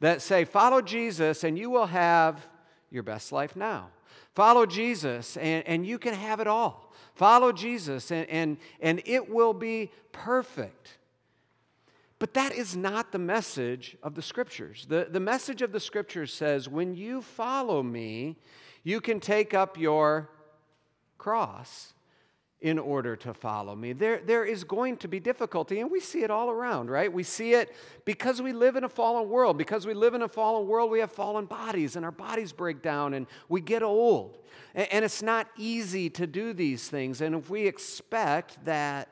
that 0.00 0.20
say, 0.22 0.44
Follow 0.44 0.82
Jesus 0.82 1.44
and 1.44 1.58
you 1.58 1.70
will 1.70 1.86
have 1.86 2.46
your 2.90 3.02
best 3.02 3.32
life 3.32 3.56
now. 3.56 3.88
Follow 4.36 4.66
Jesus 4.66 5.38
and, 5.38 5.66
and 5.66 5.86
you 5.86 5.98
can 5.98 6.12
have 6.12 6.40
it 6.40 6.46
all. 6.46 6.92
Follow 7.14 7.52
Jesus 7.52 8.10
and, 8.10 8.28
and, 8.28 8.58
and 8.80 9.00
it 9.06 9.30
will 9.30 9.54
be 9.54 9.90
perfect. 10.12 10.98
But 12.18 12.34
that 12.34 12.52
is 12.52 12.76
not 12.76 13.12
the 13.12 13.18
message 13.18 13.96
of 14.02 14.14
the 14.14 14.20
scriptures. 14.20 14.84
The, 14.90 15.08
the 15.10 15.20
message 15.20 15.62
of 15.62 15.72
the 15.72 15.80
scriptures 15.80 16.34
says, 16.34 16.68
when 16.68 16.94
you 16.94 17.22
follow 17.22 17.82
me, 17.82 18.36
you 18.84 19.00
can 19.00 19.20
take 19.20 19.54
up 19.54 19.78
your 19.78 20.28
cross 21.16 21.94
in 22.60 22.78
order 22.78 23.14
to 23.16 23.34
follow 23.34 23.76
me. 23.76 23.92
There, 23.92 24.20
there 24.24 24.44
is 24.44 24.64
going 24.64 24.96
to 24.98 25.08
be 25.08 25.20
difficulty, 25.20 25.80
and 25.80 25.90
we 25.90 26.00
see 26.00 26.22
it 26.22 26.30
all 26.30 26.50
around, 26.50 26.90
right? 26.90 27.12
We 27.12 27.22
see 27.22 27.52
it 27.52 27.74
because 28.04 28.40
we 28.40 28.52
live 28.52 28.76
in 28.76 28.84
a 28.84 28.88
fallen 28.88 29.28
world. 29.28 29.58
Because 29.58 29.86
we 29.86 29.92
live 29.92 30.14
in 30.14 30.22
a 30.22 30.28
fallen 30.28 30.66
world, 30.66 30.90
we 30.90 31.00
have 31.00 31.12
fallen 31.12 31.44
bodies, 31.44 31.96
and 31.96 32.04
our 32.04 32.10
bodies 32.10 32.52
break 32.52 32.80
down, 32.80 33.12
and 33.12 33.26
we 33.48 33.60
get 33.60 33.82
old. 33.82 34.38
And, 34.74 34.88
and 34.90 35.04
it's 35.04 35.22
not 35.22 35.48
easy 35.58 36.08
to 36.10 36.26
do 36.26 36.54
these 36.54 36.88
things. 36.88 37.20
And 37.20 37.34
if 37.34 37.50
we 37.50 37.66
expect 37.66 38.64
that 38.64 39.08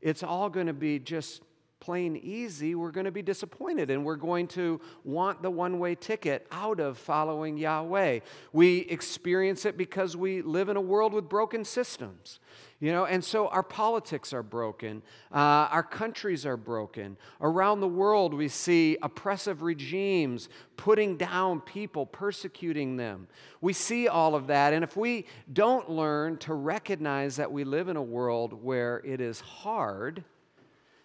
it's 0.00 0.22
all 0.22 0.48
going 0.48 0.66
to 0.66 0.72
be 0.72 0.98
just 0.98 1.42
plain 1.80 2.14
easy, 2.16 2.74
we're 2.74 2.90
going 2.90 3.06
to 3.06 3.10
be 3.10 3.22
disappointed 3.22 3.90
and 3.90 4.04
we're 4.04 4.16
going 4.16 4.46
to 4.46 4.80
want 5.02 5.42
the 5.42 5.50
one 5.50 5.78
way 5.78 5.94
ticket 5.94 6.46
out 6.52 6.78
of 6.78 6.98
following 6.98 7.56
Yahweh. 7.56 8.20
We 8.52 8.80
experience 8.80 9.64
it 9.64 9.76
because 9.78 10.16
we 10.16 10.42
live 10.42 10.68
in 10.68 10.76
a 10.76 10.80
world 10.80 11.14
with 11.14 11.28
broken 11.28 11.64
systems. 11.64 12.38
You 12.80 12.92
know, 12.92 13.04
and 13.04 13.22
so 13.22 13.48
our 13.48 13.62
politics 13.62 14.32
are 14.32 14.42
broken, 14.42 15.02
uh, 15.30 15.68
our 15.70 15.82
countries 15.82 16.46
are 16.46 16.56
broken. 16.56 17.18
Around 17.42 17.80
the 17.80 17.88
world, 17.88 18.32
we 18.32 18.48
see 18.48 18.96
oppressive 19.02 19.60
regimes 19.60 20.48
putting 20.78 21.18
down 21.18 21.60
people, 21.60 22.06
persecuting 22.06 22.96
them. 22.96 23.28
We 23.60 23.74
see 23.74 24.08
all 24.08 24.34
of 24.34 24.46
that, 24.46 24.72
and 24.72 24.82
if 24.82 24.96
we 24.96 25.26
don't 25.52 25.90
learn 25.90 26.38
to 26.38 26.54
recognize 26.54 27.36
that 27.36 27.52
we 27.52 27.64
live 27.64 27.88
in 27.88 27.96
a 27.96 28.02
world 28.02 28.54
where 28.54 29.02
it 29.04 29.20
is 29.20 29.40
hard 29.40 30.24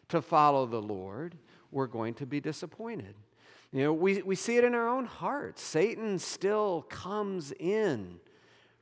to 0.10 0.22
follow 0.22 0.66
the 0.66 0.82
Lord, 0.82 1.36
we're 1.72 1.88
going 1.88 2.14
to 2.16 2.26
be 2.26 2.40
disappointed. 2.40 3.16
You 3.72 3.84
know, 3.84 3.94
we, 3.94 4.22
we 4.22 4.36
see 4.36 4.58
it 4.58 4.64
in 4.64 4.74
our 4.74 4.88
own 4.88 5.06
hearts. 5.06 5.62
Satan 5.62 6.20
still 6.20 6.86
comes 6.90 7.52
in 7.52 8.20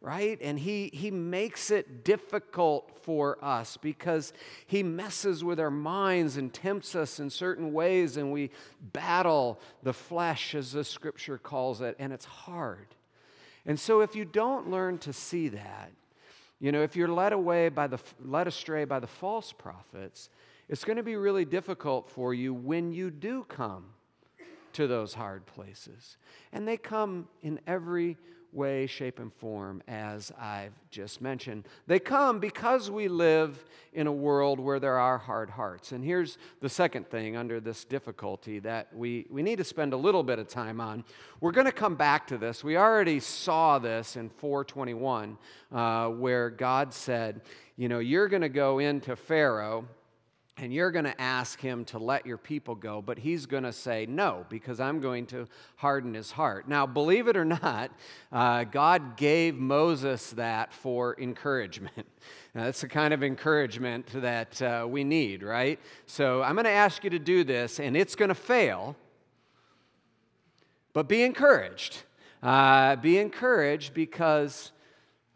right? 0.04 0.38
And 0.42 0.60
he, 0.60 0.92
he 0.94 1.10
makes 1.10 1.72
it 1.72 2.04
difficult 2.04 2.92
for 3.04 3.38
us 3.42 3.78
because 3.78 4.34
he 4.68 4.84
messes 4.84 5.46
with 5.46 5.62
our 5.62 5.72
minds 5.72 6.36
and 6.36 6.54
tempts 6.54 6.94
us 6.94 7.22
in 7.22 7.30
certain 7.30 7.72
ways, 7.72 8.18
and 8.18 8.32
we 8.34 8.52
battle 8.92 9.62
the 9.82 9.94
flesh, 9.94 10.56
as 10.56 10.74
the 10.74 10.84
scripture 10.84 11.38
calls 11.38 11.80
it, 11.80 11.96
and 12.00 12.12
it's 12.12 12.26
hard. 12.26 12.88
And 13.66 13.80
so, 13.80 14.02
if 14.02 14.14
you 14.14 14.26
don't 14.26 14.70
learn 14.70 14.98
to 15.00 15.14
see 15.14 15.48
that, 15.48 15.94
you 16.60 16.74
know, 16.74 16.84
if 16.84 16.98
you're 16.98 17.08
led 17.08 17.32
away 17.32 17.70
by 17.70 17.88
the 17.88 18.00
led 18.22 18.48
astray 18.48 18.84
by 18.84 19.00
the 19.00 19.08
false 19.08 19.54
prophets, 19.54 20.30
it's 20.70 20.84
going 20.84 20.98
to 20.98 21.04
be 21.04 21.16
really 21.16 21.46
difficult 21.46 22.10
for 22.10 22.34
you 22.34 22.54
when 22.54 22.92
you 22.92 23.12
do 23.12 23.44
come 23.44 23.86
to 24.74 24.88
those 24.88 25.14
hard 25.14 25.46
places. 25.46 26.18
And 26.52 26.68
they 26.68 26.78
come 26.78 27.28
in 27.42 27.60
every 27.68 28.18
way, 28.54 28.86
shape, 28.86 29.20
and 29.20 29.34
form, 29.34 29.82
as 29.88 30.32
I've 30.40 30.74
just 30.92 31.22
mentioned. 31.22 31.68
They 31.88 32.00
come 32.00 32.40
because 32.40 32.90
we 32.92 33.08
live 33.08 33.64
in 33.94 34.08
a 34.08 34.12
world 34.12 34.60
where 34.60 34.80
there 34.80 34.98
are 35.00 35.18
hard 35.18 35.50
hearts. 35.50 35.92
And 35.92 36.04
here's 36.04 36.38
the 36.62 36.70
second 36.70 37.10
thing 37.10 37.36
under 37.36 37.60
this 37.60 37.84
difficulty 37.84 38.60
that 38.60 38.96
we, 38.96 39.26
we 39.30 39.42
need 39.42 39.58
to 39.58 39.64
spend 39.64 39.94
a 39.94 39.98
little 39.98 40.24
bit 40.24 40.40
of 40.40 40.48
time 40.48 40.80
on. 40.80 41.04
We're 41.42 41.52
going 41.52 41.66
to 41.66 41.72
come 41.72 41.96
back 41.96 42.28
to 42.28 42.38
this. 42.38 42.64
We 42.64 42.78
already 42.78 43.20
saw 43.20 43.80
this 43.80 44.16
in 44.16 44.30
421, 44.30 45.38
uh, 45.72 46.10
where 46.10 46.50
God 46.50 46.94
said, 46.94 47.42
You 47.76 47.90
know, 47.90 48.00
you're 48.00 48.28
going 48.28 48.42
to 48.44 48.50
go 48.50 48.80
into 48.80 49.16
Pharaoh 49.16 49.86
and 50.58 50.72
you're 50.72 50.92
going 50.92 51.06
to 51.06 51.20
ask 51.20 51.60
him 51.60 51.84
to 51.86 51.98
let 51.98 52.26
your 52.26 52.38
people 52.38 52.76
go, 52.76 53.02
but 53.02 53.18
he's 53.18 53.46
going 53.46 53.64
to 53.64 53.74
say 53.74 54.06
no 54.06 54.46
because 54.50 54.80
I'm 54.80 55.00
going 55.00 55.26
to 55.28 55.48
harden 55.78 56.14
his 56.14 56.32
heart. 56.32 56.68
Now, 56.68 56.86
believe 56.86 57.28
it 57.28 57.36
or 57.36 57.46
not, 57.46 57.92
uh, 58.32 58.64
God 58.66 59.18
gave 59.18 59.56
Moses 59.56 60.32
that 60.32 60.72
for 60.72 61.16
encouragement. 61.20 62.08
Now, 62.54 62.64
that's 62.66 62.82
the 62.82 62.88
kind 62.88 63.14
of 63.14 63.24
encouragement 63.24 64.08
that 64.14 64.62
uh, 64.62 64.86
we 64.88 65.04
need, 65.04 65.42
right? 65.42 65.80
So 66.06 66.44
I'm 66.44 66.54
going 66.54 66.66
to 66.66 66.72
ask 66.72 67.04
you 67.04 67.10
to 67.10 67.20
do 67.20 67.44
this, 67.44 67.80
and 67.80 67.98
it's 67.98 68.16
going 68.16 68.30
to 68.30 68.36
fail, 68.36 68.96
but 70.94 71.08
be 71.08 71.24
encouraged. 71.24 72.04
Uh, 72.44 72.98
be 72.98 73.18
encouraged 73.18 73.94
because 73.94 74.73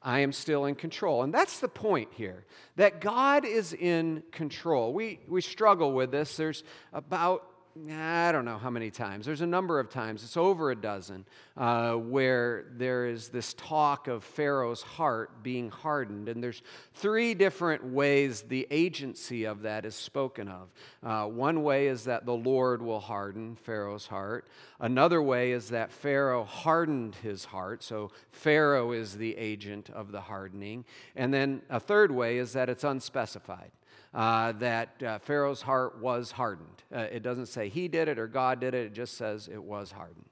I 0.08 0.20
am 0.20 0.32
still 0.32 0.64
in 0.64 0.76
control. 0.76 1.24
And 1.24 1.34
that's 1.34 1.60
the 1.60 1.68
point 1.68 2.08
here 2.14 2.46
that 2.78 3.02
God 3.02 3.44
is 3.44 3.74
in 3.74 4.24
control. 4.32 4.94
We, 4.94 5.20
we 5.28 5.42
struggle 5.42 5.92
with 5.92 6.12
this. 6.12 6.38
There's 6.38 6.64
about 6.94 7.44
I 7.92 8.32
don't 8.32 8.46
know 8.46 8.58
how 8.58 8.70
many 8.70 8.90
times. 8.90 9.26
There's 9.26 9.42
a 9.42 9.48
number 9.48 9.80
of 9.80 9.90
times, 9.90 10.24
it's 10.24 10.38
over 10.38 10.72
a 10.72 10.76
dozen, 10.76 11.26
uh, 11.56 11.94
where 11.94 12.66
there 12.72 13.08
is 13.08 13.30
this 13.30 13.54
talk 13.54 14.08
of 14.08 14.24
Pharaoh's 14.24 14.82
heart 14.82 15.44
being 15.44 15.70
hardened. 15.70 16.30
And 16.30 16.44
there's 16.44 16.62
three 16.96 17.34
different 17.34 17.84
ways 17.84 18.42
the 18.42 18.68
agency 18.72 19.46
of 19.46 19.62
that 19.62 19.86
is 19.86 19.96
spoken 19.96 20.48
of. 20.48 20.70
Uh, 21.04 21.28
one 21.28 21.64
way 21.64 21.88
is 21.88 22.06
that 22.06 22.26
the 22.26 22.36
Lord 22.36 22.82
will 22.82 23.00
harden 23.00 23.56
Pharaoh's 23.56 24.08
heart, 24.08 24.48
another 24.80 25.22
way 25.22 25.52
is 25.52 25.70
that 25.70 25.92
Pharaoh 25.92 26.46
hardened 26.46 27.16
his 27.16 27.46
heart. 27.46 27.84
So 27.84 28.12
Pharaoh 28.32 28.92
is 28.92 29.18
the 29.18 29.38
agent 29.38 29.90
of 29.90 30.12
the 30.12 30.22
hardening. 30.22 30.86
And 31.16 31.34
then 31.34 31.62
a 31.70 31.80
third 31.80 32.12
way 32.12 32.38
is 32.38 32.54
that 32.54 32.70
it's 32.70 32.84
unspecified 32.84 33.72
uh, 34.14 34.52
that 34.54 35.04
uh, 35.04 35.20
Pharaoh's 35.20 35.62
heart 35.62 36.00
was 36.00 36.32
hardened. 36.32 36.84
Uh, 36.94 37.00
it 37.00 37.24
doesn't 37.24 37.48
say 37.48 37.70
he 37.70 37.88
did 37.88 38.08
it 38.08 38.18
or 38.20 38.28
God 38.28 38.60
did 38.60 38.74
it, 38.74 38.88
it 38.88 38.94
just 38.94 39.18
says 39.18 39.48
it 39.48 39.62
was 39.62 39.92
hardened. 39.92 40.26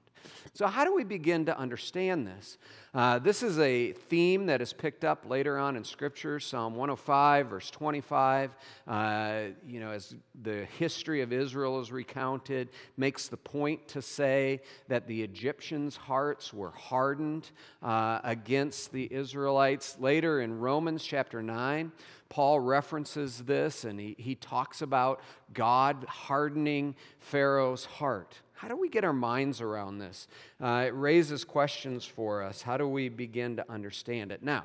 So, 0.54 0.66
how 0.66 0.84
do 0.84 0.94
we 0.94 1.04
begin 1.04 1.46
to 1.46 1.58
understand 1.58 2.26
this? 2.26 2.56
Uh, 2.94 3.18
this 3.18 3.42
is 3.42 3.58
a 3.58 3.92
theme 3.92 4.46
that 4.46 4.62
is 4.62 4.72
picked 4.72 5.04
up 5.04 5.28
later 5.28 5.58
on 5.58 5.76
in 5.76 5.84
Scripture, 5.84 6.40
Psalm 6.40 6.74
105, 6.76 7.48
verse 7.48 7.70
25. 7.70 8.56
Uh, 8.86 9.40
you 9.66 9.80
know, 9.80 9.90
as 9.90 10.14
the 10.42 10.64
history 10.78 11.20
of 11.20 11.30
Israel 11.30 11.78
is 11.80 11.92
recounted, 11.92 12.70
makes 12.96 13.28
the 13.28 13.36
point 13.36 13.86
to 13.88 14.00
say 14.00 14.60
that 14.88 15.06
the 15.06 15.22
Egyptians' 15.22 15.94
hearts 15.94 16.54
were 16.54 16.70
hardened 16.70 17.50
uh, 17.82 18.20
against 18.24 18.92
the 18.92 19.12
Israelites. 19.12 19.98
Later 20.00 20.40
in 20.40 20.58
Romans 20.58 21.04
chapter 21.04 21.42
9, 21.42 21.92
Paul 22.28 22.60
references 22.60 23.40
this 23.40 23.84
and 23.84 24.00
he, 24.00 24.16
he 24.18 24.34
talks 24.34 24.80
about 24.82 25.20
God 25.52 26.06
hardening 26.08 26.96
Pharaoh's 27.18 27.84
heart. 27.84 28.40
How 28.56 28.68
do 28.68 28.76
we 28.76 28.88
get 28.88 29.04
our 29.04 29.12
minds 29.12 29.60
around 29.60 29.98
this? 29.98 30.28
Uh, 30.58 30.84
it 30.86 30.94
raises 30.94 31.44
questions 31.44 32.06
for 32.06 32.42
us. 32.42 32.62
How 32.62 32.78
do 32.78 32.88
we 32.88 33.10
begin 33.10 33.56
to 33.56 33.70
understand 33.70 34.32
it? 34.32 34.42
Now, 34.42 34.64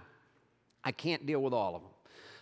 I 0.82 0.94
can't 0.94 1.26
deal 1.26 1.42
with 1.42 1.54
all 1.54 1.76
of 1.76 1.82
them. 1.82 1.92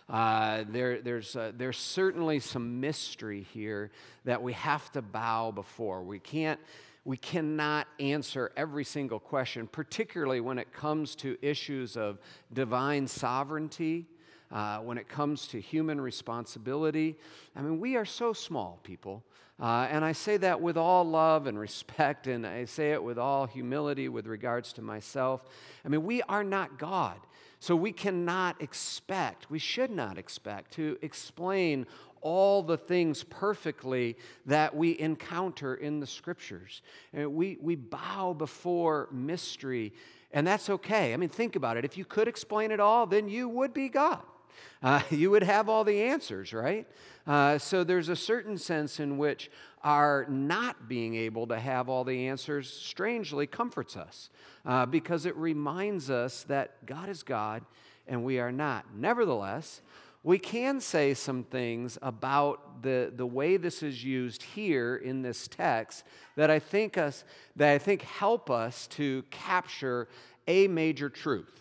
Uh, 0.08 0.64
there, 0.68 1.00
there's, 1.00 1.34
uh, 1.34 1.50
there's 1.56 1.76
certainly 1.76 2.38
some 2.38 2.80
mystery 2.80 3.46
here 3.52 3.90
that 4.24 4.40
we 4.40 4.52
have 4.52 4.92
to 4.92 5.02
bow 5.02 5.50
before. 5.50 6.02
We 6.02 6.20
can't, 6.20 6.60
we 7.04 7.16
cannot 7.16 7.88
answer 7.98 8.52
every 8.56 8.84
single 8.84 9.18
question, 9.18 9.66
particularly 9.66 10.40
when 10.40 10.56
it 10.56 10.72
comes 10.72 11.16
to 11.16 11.36
issues 11.42 11.96
of 11.96 12.20
divine 12.52 13.08
sovereignty 13.08 14.06
uh, 14.52 14.78
when 14.78 14.98
it 14.98 15.08
comes 15.08 15.46
to 15.48 15.60
human 15.60 16.00
responsibility. 16.00 17.16
I 17.56 17.62
mean, 17.62 17.80
we 17.80 17.96
are 17.96 18.04
so 18.04 18.32
small, 18.32 18.78
people. 18.84 19.24
Uh, 19.60 19.86
and 19.90 20.04
I 20.04 20.12
say 20.12 20.38
that 20.38 20.62
with 20.62 20.78
all 20.78 21.04
love 21.04 21.46
and 21.46 21.58
respect, 21.58 22.26
and 22.26 22.46
I 22.46 22.64
say 22.64 22.92
it 22.92 23.02
with 23.02 23.18
all 23.18 23.46
humility 23.46 24.08
with 24.08 24.26
regards 24.26 24.72
to 24.74 24.82
myself. 24.82 25.44
I 25.84 25.88
mean, 25.88 26.04
we 26.04 26.22
are 26.22 26.42
not 26.42 26.78
God. 26.78 27.18
So 27.62 27.76
we 27.76 27.92
cannot 27.92 28.62
expect, 28.62 29.50
we 29.50 29.58
should 29.58 29.90
not 29.90 30.16
expect, 30.16 30.72
to 30.72 30.96
explain 31.02 31.86
all 32.22 32.62
the 32.62 32.78
things 32.78 33.22
perfectly 33.24 34.16
that 34.46 34.74
we 34.74 34.98
encounter 34.98 35.74
in 35.74 36.00
the 36.00 36.06
scriptures. 36.06 36.80
And 37.12 37.34
we, 37.34 37.58
we 37.60 37.76
bow 37.76 38.32
before 38.32 39.08
mystery, 39.12 39.92
and 40.32 40.46
that's 40.46 40.70
okay. 40.70 41.12
I 41.12 41.18
mean, 41.18 41.28
think 41.28 41.54
about 41.54 41.76
it. 41.76 41.84
If 41.84 41.98
you 41.98 42.06
could 42.06 42.28
explain 42.28 42.70
it 42.70 42.80
all, 42.80 43.06
then 43.06 43.28
you 43.28 43.46
would 43.48 43.74
be 43.74 43.90
God. 43.90 44.22
Uh, 44.82 45.02
you 45.10 45.30
would 45.30 45.42
have 45.42 45.68
all 45.68 45.84
the 45.84 46.04
answers, 46.04 46.54
right? 46.54 46.86
Uh, 47.26 47.58
so 47.58 47.84
there's 47.84 48.08
a 48.08 48.16
certain 48.16 48.56
sense 48.56 48.98
in 48.98 49.18
which 49.18 49.50
our 49.84 50.24
not 50.30 50.88
being 50.88 51.14
able 51.14 51.46
to 51.46 51.58
have 51.58 51.90
all 51.90 52.02
the 52.02 52.28
answers 52.28 52.72
strangely 52.72 53.46
comforts 53.46 53.94
us 53.94 54.30
uh, 54.64 54.86
because 54.86 55.26
it 55.26 55.36
reminds 55.36 56.08
us 56.08 56.44
that 56.44 56.86
God 56.86 57.10
is 57.10 57.22
God 57.22 57.62
and 58.08 58.24
we 58.24 58.38
are 58.38 58.52
not. 58.52 58.86
Nevertheless, 58.94 59.82
we 60.22 60.38
can 60.38 60.80
say 60.80 61.14
some 61.14 61.44
things 61.44 61.98
about 62.02 62.82
the, 62.82 63.12
the 63.14 63.26
way 63.26 63.56
this 63.56 63.82
is 63.82 64.04
used 64.04 64.42
here 64.42 64.96
in 64.96 65.22
this 65.22 65.48
text 65.48 66.04
that 66.36 66.50
I 66.50 66.58
think 66.58 66.98
us 66.98 67.24
that 67.56 67.72
I 67.72 67.78
think 67.78 68.02
help 68.02 68.50
us 68.50 68.86
to 68.88 69.24
capture 69.30 70.08
a 70.46 70.68
major 70.68 71.08
truth. 71.08 71.59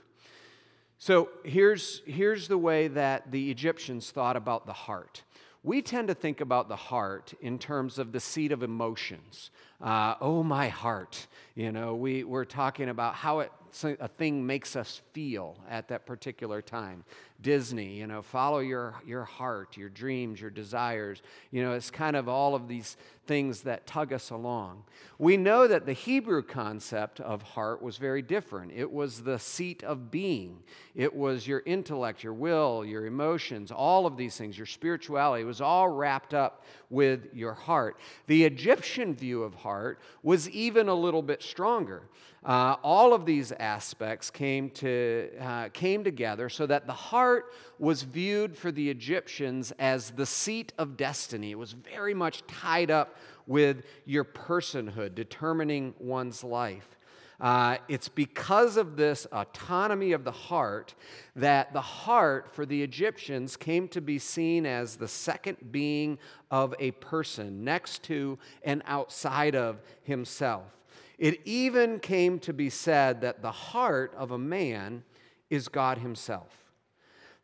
So 1.01 1.29
here's, 1.45 2.01
here's 2.05 2.49
the 2.49 2.57
way 2.57 2.89
that 2.89 3.31
the 3.31 3.49
Egyptians 3.49 4.11
thought 4.11 4.35
about 4.35 4.65
the 4.65 4.73
heart. 4.73 5.23
We 5.63 5.81
tend 5.81 6.09
to 6.09 6.13
think 6.13 6.41
about 6.41 6.67
the 6.67 6.75
heart 6.75 7.33
in 7.39 7.57
terms 7.57 7.99
of 7.99 8.11
the 8.11 8.19
seat 8.19 8.51
of 8.51 8.63
emotions. 8.63 9.49
Uh, 9.81 10.15
oh, 10.19 10.43
my 10.43 10.67
heart. 10.67 11.27
You 11.55 11.71
know, 11.71 11.95
we, 11.95 12.25
we're 12.25 12.43
talking 12.43 12.89
about 12.89 13.15
how 13.15 13.39
it, 13.39 13.51
a 13.83 14.07
thing 14.07 14.45
makes 14.45 14.75
us 14.75 15.01
feel 15.13 15.57
at 15.69 15.87
that 15.89 16.05
particular 16.05 16.61
time. 16.61 17.03
Disney, 17.41 17.93
you 17.93 18.05
know, 18.05 18.21
follow 18.21 18.59
your, 18.59 18.95
your 19.05 19.23
heart, 19.23 19.77
your 19.77 19.87
dreams, 19.87 20.41
your 20.41 20.49
desires. 20.49 21.21
You 21.51 21.63
know, 21.63 21.73
it's 21.73 21.89
kind 21.89 22.17
of 22.17 22.27
all 22.27 22.53
of 22.53 22.67
these 22.67 22.97
things 23.27 23.61
that 23.61 23.87
tug 23.87 24.11
us 24.11 24.29
along. 24.31 24.83
We 25.17 25.37
know 25.37 25.67
that 25.67 25.85
the 25.85 25.93
Hebrew 25.93 26.41
concept 26.41 27.21
of 27.21 27.41
heart 27.41 27.81
was 27.81 27.95
very 27.97 28.21
different. 28.21 28.73
It 28.75 28.91
was 28.91 29.21
the 29.21 29.39
seat 29.39 29.83
of 29.83 30.11
being, 30.11 30.63
it 30.95 31.15
was 31.15 31.47
your 31.47 31.61
intellect, 31.65 32.23
your 32.23 32.33
will, 32.33 32.83
your 32.83 33.05
emotions, 33.05 33.71
all 33.71 34.05
of 34.05 34.17
these 34.17 34.35
things, 34.35 34.57
your 34.57 34.65
spirituality. 34.65 35.43
It 35.43 35.47
was 35.47 35.61
all 35.61 35.87
wrapped 35.87 36.33
up 36.33 36.65
with 36.89 37.33
your 37.33 37.53
heart. 37.53 37.99
The 38.27 38.43
Egyptian 38.43 39.15
view 39.15 39.43
of 39.43 39.53
heart 39.53 39.99
was 40.23 40.49
even 40.49 40.89
a 40.89 40.93
little 40.93 41.21
bit 41.21 41.41
stronger. 41.41 42.03
Uh, 42.43 42.77
all 42.83 43.13
of 43.13 43.25
these 43.25 43.51
aspects 43.51 44.31
came, 44.31 44.69
to, 44.69 45.29
uh, 45.41 45.69
came 45.73 46.03
together 46.03 46.47
so 46.47 46.65
that 46.65 46.87
the 46.87 46.93
heart 46.93 47.53
was 47.79 48.03
viewed 48.03 48.57
for 48.57 48.71
the 48.71 48.89
Egyptians 48.89 49.73
as 49.77 50.11
the 50.11 50.25
seat 50.25 50.71
of 50.77 50.95
destiny. 50.95 51.51
It 51.51 51.57
was 51.57 51.73
very 51.73 52.13
much 52.13 52.45
tied 52.47 52.91
up 52.91 53.15
with 53.45 53.83
your 54.05 54.23
personhood, 54.23 55.15
determining 55.15 55.93
one's 55.99 56.43
life. 56.43 56.95
Uh, 57.41 57.77
it's 57.87 58.09
because 58.09 58.75
of 58.75 58.97
this 58.97 59.25
autonomy 59.31 60.11
of 60.11 60.23
the 60.25 60.31
heart 60.31 60.93
that 61.37 61.71
the 61.71 61.81
heart 61.81 62.53
for 62.53 62.65
the 62.65 62.83
Egyptians 62.83 63.55
came 63.55 63.87
to 63.87 64.01
be 64.01 64.19
seen 64.19 64.65
as 64.65 64.97
the 64.97 65.07
second 65.07 65.57
being 65.71 66.19
of 66.51 66.75
a 66.79 66.91
person, 66.91 67.63
next 67.63 68.03
to 68.03 68.37
and 68.63 68.83
outside 68.85 69.55
of 69.55 69.81
himself. 70.03 70.78
It 71.19 71.41
even 71.45 71.99
came 71.99 72.39
to 72.39 72.53
be 72.53 72.69
said 72.69 73.21
that 73.21 73.41
the 73.41 73.51
heart 73.51 74.13
of 74.17 74.31
a 74.31 74.37
man 74.37 75.03
is 75.49 75.67
God 75.67 75.97
Himself. 75.97 76.55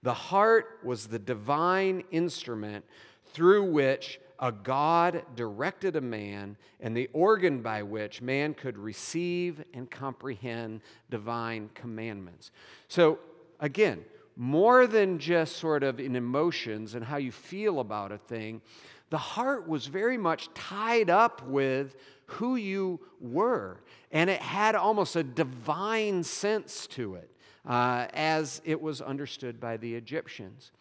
The 0.01 0.13
heart 0.13 0.79
was 0.83 1.07
the 1.07 1.19
divine 1.19 2.03
instrument 2.09 2.85
through 3.33 3.65
which 3.71 4.19
a 4.39 4.51
God 4.51 5.23
directed 5.35 5.95
a 5.95 6.01
man 6.01 6.57
and 6.79 6.95
the 6.95 7.09
organ 7.11 7.61
by 7.61 7.83
which 7.83 8.21
man 8.21 8.53
could 8.53 8.77
receive 8.77 9.63
and 9.73 9.89
comprehend 9.89 10.81
divine 11.09 11.69
commandments. 11.73 12.51
So, 12.87 13.19
again, 13.59 14.05
more 14.37 14.87
than 14.87 15.19
just 15.19 15.57
sort 15.57 15.83
of 15.83 15.99
in 15.99 16.15
emotions 16.15 16.95
and 16.95 17.03
how 17.03 17.17
you 17.17 17.31
feel 17.31 17.79
about 17.79 18.11
a 18.11 18.17
thing, 18.17 18.61
the 19.09 19.17
heart 19.17 19.67
was 19.67 19.85
very 19.87 20.17
much 20.17 20.53
tied 20.53 21.09
up 21.09 21.45
with 21.47 21.95
who 22.25 22.55
you 22.55 22.99
were. 23.19 23.81
And 24.11 24.29
it 24.29 24.41
had 24.41 24.75
almost 24.75 25.15
a 25.15 25.23
divine 25.23 26.23
sense 26.23 26.87
to 26.87 27.15
it 27.15 27.29
uh, 27.65 28.07
as 28.13 28.61
it 28.65 28.81
was 28.81 29.01
understood 29.01 29.59
by 29.59 29.77
the 29.77 29.95
Egyptians. 29.95 30.71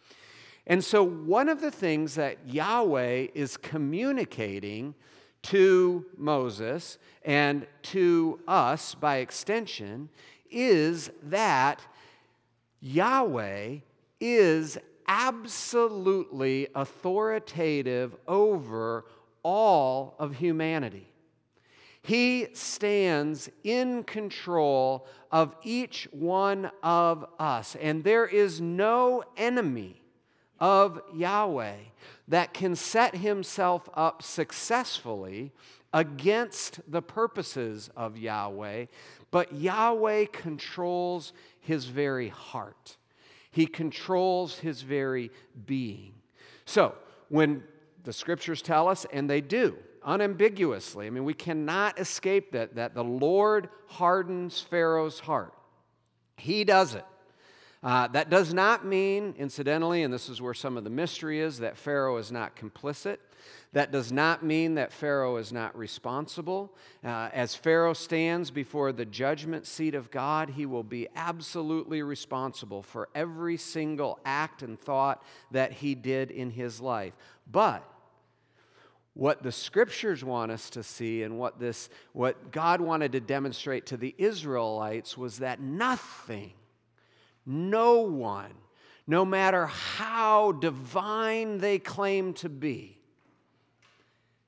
And 0.67 0.83
so, 0.83 1.03
one 1.03 1.49
of 1.49 1.61
the 1.61 1.71
things 1.71 2.15
that 2.15 2.37
Yahweh 2.47 3.27
is 3.35 3.55
communicating 3.55 4.95
to 5.43 6.05
Moses 6.17 6.97
and 7.23 7.67
to 7.83 8.39
us 8.47 8.95
by 8.95 9.17
extension 9.17 10.09
is 10.49 11.11
that 11.23 11.81
Yahweh 12.79 13.77
is 14.19 14.77
absolutely 15.07 16.67
authoritative 16.73 18.15
over 18.27 19.05
all 19.43 20.15
of 20.17 20.35
humanity. 20.35 21.07
He 22.05 22.49
stands 22.53 23.49
in 23.63 24.03
control 24.03 25.07
of 25.31 25.55
each 25.63 26.07
one 26.11 26.69
of 26.83 27.25
us. 27.39 27.75
And 27.81 28.03
there 28.03 28.27
is 28.27 28.61
no 28.61 29.23
enemy 29.35 30.03
of 30.59 31.01
Yahweh 31.15 31.77
that 32.27 32.53
can 32.53 32.75
set 32.75 33.15
himself 33.15 33.89
up 33.95 34.21
successfully 34.21 35.51
against 35.95 36.79
the 36.87 37.01
purposes 37.01 37.89
of 37.97 38.19
Yahweh, 38.19 38.85
but 39.31 39.55
Yahweh 39.55 40.25
controls 40.31 41.33
his 41.59 41.85
very 41.85 42.29
heart. 42.29 42.97
He 43.49 43.65
controls 43.65 44.59
his 44.59 44.83
very 44.83 45.31
being. 45.65 46.13
So, 46.65 46.93
when 47.29 47.63
the 48.03 48.13
scriptures 48.13 48.61
tell 48.61 48.87
us, 48.87 49.07
and 49.11 49.27
they 49.27 49.41
do, 49.41 49.75
unambiguously. 50.05 51.07
I 51.07 51.09
mean, 51.09 51.25
we 51.25 51.33
cannot 51.33 51.99
escape 51.99 52.51
that, 52.51 52.75
that 52.75 52.93
the 52.93 53.03
Lord 53.03 53.69
hardens 53.87 54.61
Pharaoh's 54.61 55.19
heart. 55.19 55.53
He 56.37 56.63
does 56.63 56.95
it. 56.95 57.05
Uh, 57.83 58.07
that 58.07 58.29
does 58.31 58.53
not 58.53 58.83
mean, 58.85 59.35
incidentally, 59.37 60.01
and 60.01 60.11
this 60.11 60.27
is 60.27 60.41
where 60.41 60.55
some 60.55 60.75
of 60.75 60.83
the 60.83 60.89
mystery 60.89 61.39
is, 61.39 61.59
that 61.59 61.77
Pharaoh 61.77 62.17
is 62.17 62.31
not 62.31 62.55
complicit. 62.55 63.17
That 63.73 63.91
does 63.91 64.11
not 64.11 64.43
mean 64.43 64.75
that 64.75 64.91
Pharaoh 64.91 65.37
is 65.37 65.51
not 65.51 65.77
responsible. 65.77 66.73
Uh, 67.03 67.29
as 67.33 67.53
Pharaoh 67.53 67.93
stands 67.93 68.49
before 68.49 68.91
the 68.91 69.05
judgment 69.05 69.67
seat 69.67 69.93
of 69.93 70.09
God, 70.09 70.51
he 70.51 70.65
will 70.65 70.83
be 70.83 71.07
absolutely 71.15 72.01
responsible 72.01 72.81
for 72.81 73.09
every 73.13 73.57
single 73.57 74.17
act 74.25 74.63
and 74.63 74.79
thought 74.79 75.23
that 75.51 75.73
he 75.73 75.93
did 75.93 76.31
in 76.31 76.49
his 76.49 76.81
life. 76.81 77.13
But 77.51 77.87
what 79.15 79.41
the 79.41 79.51
scriptures 79.51 80.23
want 80.23 80.51
us 80.51 80.69
to 80.69 80.83
see 80.83 81.23
and 81.23 81.39
what 81.39 81.57
this 81.57 81.89
what 82.11 82.51
God 82.51 82.81
wanted 82.81 83.13
to 83.13 83.19
demonstrate 83.19 83.87
to 83.87 83.97
the 83.97 84.13
Israelites 84.17 85.17
was 85.17 85.39
that 85.39 85.59
nothing 85.59 86.53
no 87.45 88.01
one 88.01 88.51
no 89.07 89.23
matter 89.23 89.65
how 89.67 90.51
divine 90.51 91.59
they 91.59 91.79
claim 91.79 92.33
to 92.33 92.49
be 92.49 92.99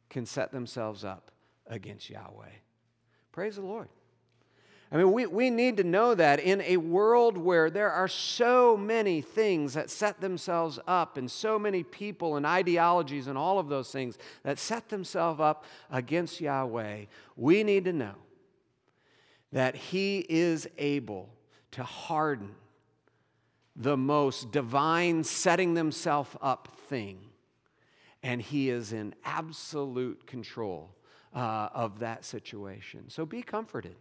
can 0.10 0.26
set 0.26 0.52
themselves 0.52 1.04
up 1.04 1.32
against 1.68 2.10
Yahweh. 2.10 2.50
Praise 3.32 3.56
the 3.56 3.62
Lord. 3.62 3.88
I 4.92 4.96
mean, 4.96 5.12
we, 5.12 5.26
we 5.26 5.50
need 5.50 5.78
to 5.78 5.84
know 5.84 6.16
that 6.16 6.40
in 6.40 6.62
a 6.62 6.78
world 6.78 7.38
where 7.38 7.70
there 7.70 7.92
are 7.92 8.08
so 8.08 8.78
many 8.78 9.20
things 9.20 9.74
that 9.74 9.90
set 9.90 10.22
themselves 10.22 10.80
up, 10.88 11.18
and 11.18 11.30
so 11.30 11.60
many 11.60 11.84
people 11.84 12.38
and 12.38 12.46
ideologies 12.46 13.28
and 13.28 13.38
all 13.38 13.60
of 13.60 13.68
those 13.68 13.92
things 13.92 14.18
that 14.44 14.58
set 14.58 14.88
themselves 14.88 15.42
up 15.42 15.66
against 15.92 16.40
Yahweh, 16.40 17.06
we 17.36 17.64
need 17.64 17.84
to 17.86 17.94
know 17.94 18.16
that 19.52 19.76
He 19.76 20.26
is 20.30 20.70
able 20.78 21.30
to 21.72 21.84
harden 21.84 22.56
the 23.76 23.98
most 23.98 24.52
divine 24.52 25.24
setting 25.24 25.74
themselves 25.74 26.30
up 26.42 26.70
thing 26.88 27.20
and 28.24 28.42
He 28.42 28.70
is 28.70 28.94
in 28.94 29.14
absolute 29.26 30.26
control 30.26 30.96
uh, 31.36 31.70
of 31.74 32.00
that 32.00 32.24
situation. 32.24 33.10
So 33.10 33.26
be 33.26 33.42
comforted. 33.42 33.96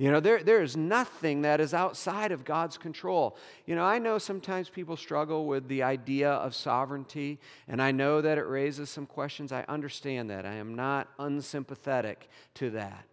You 0.00 0.10
know, 0.10 0.18
there, 0.18 0.42
there 0.42 0.62
is 0.62 0.78
nothing 0.78 1.42
that 1.42 1.60
is 1.60 1.74
outside 1.74 2.32
of 2.32 2.42
God's 2.42 2.78
control. 2.78 3.36
You 3.66 3.74
know, 3.74 3.84
I 3.84 3.98
know 3.98 4.16
sometimes 4.16 4.70
people 4.70 4.96
struggle 4.96 5.44
with 5.44 5.68
the 5.68 5.82
idea 5.82 6.30
of 6.30 6.54
sovereignty, 6.54 7.38
and 7.68 7.82
I 7.82 7.92
know 7.92 8.22
that 8.22 8.38
it 8.38 8.46
raises 8.46 8.88
some 8.88 9.04
questions. 9.04 9.52
I 9.52 9.66
understand 9.68 10.30
that. 10.30 10.46
I 10.46 10.54
am 10.54 10.74
not 10.74 11.08
unsympathetic 11.18 12.30
to 12.54 12.70
that. 12.70 13.04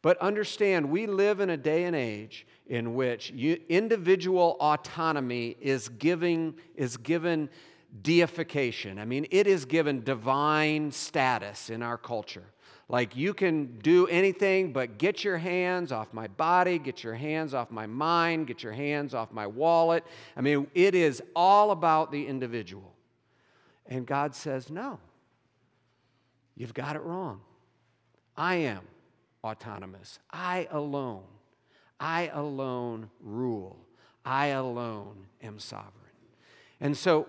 But 0.00 0.16
understand, 0.16 0.88
we 0.88 1.06
live 1.06 1.40
in 1.40 1.50
a 1.50 1.58
day 1.58 1.84
and 1.84 1.94
age 1.94 2.46
in 2.68 2.94
which 2.94 3.30
you, 3.32 3.60
individual 3.68 4.56
autonomy 4.60 5.56
is, 5.60 5.90
giving, 5.90 6.54
is 6.74 6.96
given 6.96 7.50
deification. 8.00 8.98
I 8.98 9.04
mean, 9.04 9.26
it 9.30 9.46
is 9.46 9.66
given 9.66 10.02
divine 10.02 10.90
status 10.90 11.68
in 11.68 11.82
our 11.82 11.98
culture. 11.98 12.46
Like 12.88 13.16
you 13.16 13.32
can 13.32 13.78
do 13.78 14.06
anything 14.08 14.72
but 14.72 14.98
get 14.98 15.24
your 15.24 15.38
hands 15.38 15.90
off 15.90 16.12
my 16.12 16.26
body, 16.26 16.78
get 16.78 17.02
your 17.02 17.14
hands 17.14 17.54
off 17.54 17.70
my 17.70 17.86
mind, 17.86 18.46
get 18.46 18.62
your 18.62 18.72
hands 18.72 19.14
off 19.14 19.32
my 19.32 19.46
wallet. 19.46 20.04
I 20.36 20.42
mean, 20.42 20.66
it 20.74 20.94
is 20.94 21.22
all 21.34 21.70
about 21.70 22.12
the 22.12 22.26
individual. 22.26 22.92
And 23.86 24.06
God 24.06 24.34
says, 24.34 24.70
no, 24.70 24.98
you've 26.56 26.74
got 26.74 26.96
it 26.96 27.02
wrong. 27.02 27.40
I 28.36 28.56
am 28.56 28.82
autonomous. 29.42 30.18
I 30.30 30.68
alone, 30.70 31.24
I 31.98 32.30
alone 32.32 33.10
rule. 33.20 33.78
I 34.24 34.46
alone 34.48 35.26
am 35.42 35.58
sovereign. 35.58 35.92
And 36.80 36.96
so 36.96 37.28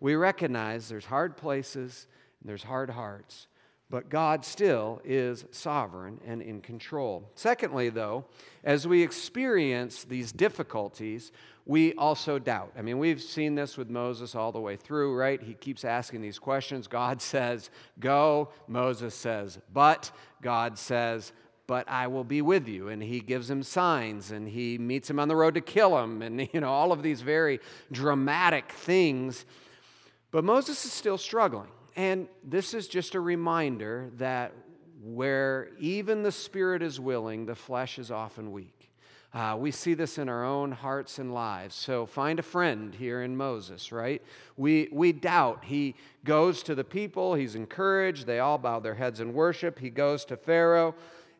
we 0.00 0.14
recognize 0.14 0.88
there's 0.88 1.06
hard 1.06 1.36
places 1.36 2.06
and 2.40 2.48
there's 2.48 2.62
hard 2.62 2.90
hearts, 2.90 3.48
but 3.88 4.08
God 4.08 4.44
still 4.44 5.00
is 5.04 5.44
sovereign 5.50 6.20
and 6.26 6.42
in 6.42 6.60
control. 6.60 7.30
Secondly, 7.34 7.88
though, 7.88 8.24
as 8.64 8.86
we 8.86 9.02
experience 9.02 10.04
these 10.04 10.32
difficulties, 10.32 11.30
we 11.64 11.94
also 11.94 12.38
doubt. 12.38 12.72
I 12.76 12.82
mean, 12.82 12.98
we've 12.98 13.22
seen 13.22 13.54
this 13.54 13.76
with 13.76 13.88
Moses 13.88 14.34
all 14.34 14.52
the 14.52 14.60
way 14.60 14.76
through, 14.76 15.16
right? 15.16 15.40
He 15.40 15.54
keeps 15.54 15.84
asking 15.84 16.20
these 16.20 16.38
questions. 16.38 16.88
God 16.88 17.20
says, 17.22 17.70
Go. 18.00 18.50
Moses 18.66 19.14
says, 19.14 19.58
But. 19.72 20.10
God 20.42 20.78
says, 20.78 21.32
but 21.66 21.88
I 21.88 22.06
will 22.06 22.22
be 22.22 22.40
with 22.40 22.68
you. 22.68 22.88
And 22.88 23.02
he 23.02 23.18
gives 23.18 23.50
him 23.50 23.64
signs 23.64 24.30
and 24.30 24.46
he 24.46 24.78
meets 24.78 25.10
him 25.10 25.18
on 25.18 25.26
the 25.26 25.34
road 25.34 25.54
to 25.54 25.60
kill 25.60 25.98
him 25.98 26.22
and, 26.22 26.48
you 26.52 26.60
know, 26.60 26.70
all 26.70 26.92
of 26.92 27.02
these 27.02 27.22
very 27.22 27.58
dramatic 27.90 28.70
things 28.70 29.44
but 30.36 30.44
Moses 30.44 30.84
is 30.84 30.92
still 30.92 31.16
struggling. 31.16 31.68
And 31.96 32.28
this 32.44 32.74
is 32.74 32.88
just 32.88 33.14
a 33.14 33.20
reminder 33.20 34.10
that 34.18 34.52
where 35.02 35.70
even 35.78 36.22
the 36.22 36.32
spirit 36.32 36.82
is 36.82 37.00
willing, 37.00 37.46
the 37.46 37.54
flesh 37.54 37.98
is 37.98 38.10
often 38.10 38.52
weak. 38.52 38.90
Uh, 39.32 39.56
we 39.58 39.70
see 39.70 39.94
this 39.94 40.18
in 40.18 40.28
our 40.28 40.44
own 40.44 40.72
hearts 40.72 41.18
and 41.18 41.34
lives. 41.34 41.74
So 41.74 42.06
find 42.06 42.38
a 42.38 42.42
friend 42.42 42.94
here 42.94 43.22
in 43.22 43.36
Moses, 43.36 43.92
right? 43.92 44.22
We, 44.56 44.88
we 44.92 45.12
doubt. 45.12 45.64
He 45.64 45.94
goes 46.24 46.62
to 46.64 46.74
the 46.74 46.84
people, 46.84 47.34
he's 47.34 47.54
encouraged. 47.54 48.26
They 48.26 48.40
all 48.40 48.58
bow 48.58 48.80
their 48.80 48.94
heads 48.94 49.20
in 49.20 49.32
worship. 49.34 49.78
He 49.78 49.90
goes 49.90 50.24
to 50.26 50.36
Pharaoh, 50.36 50.94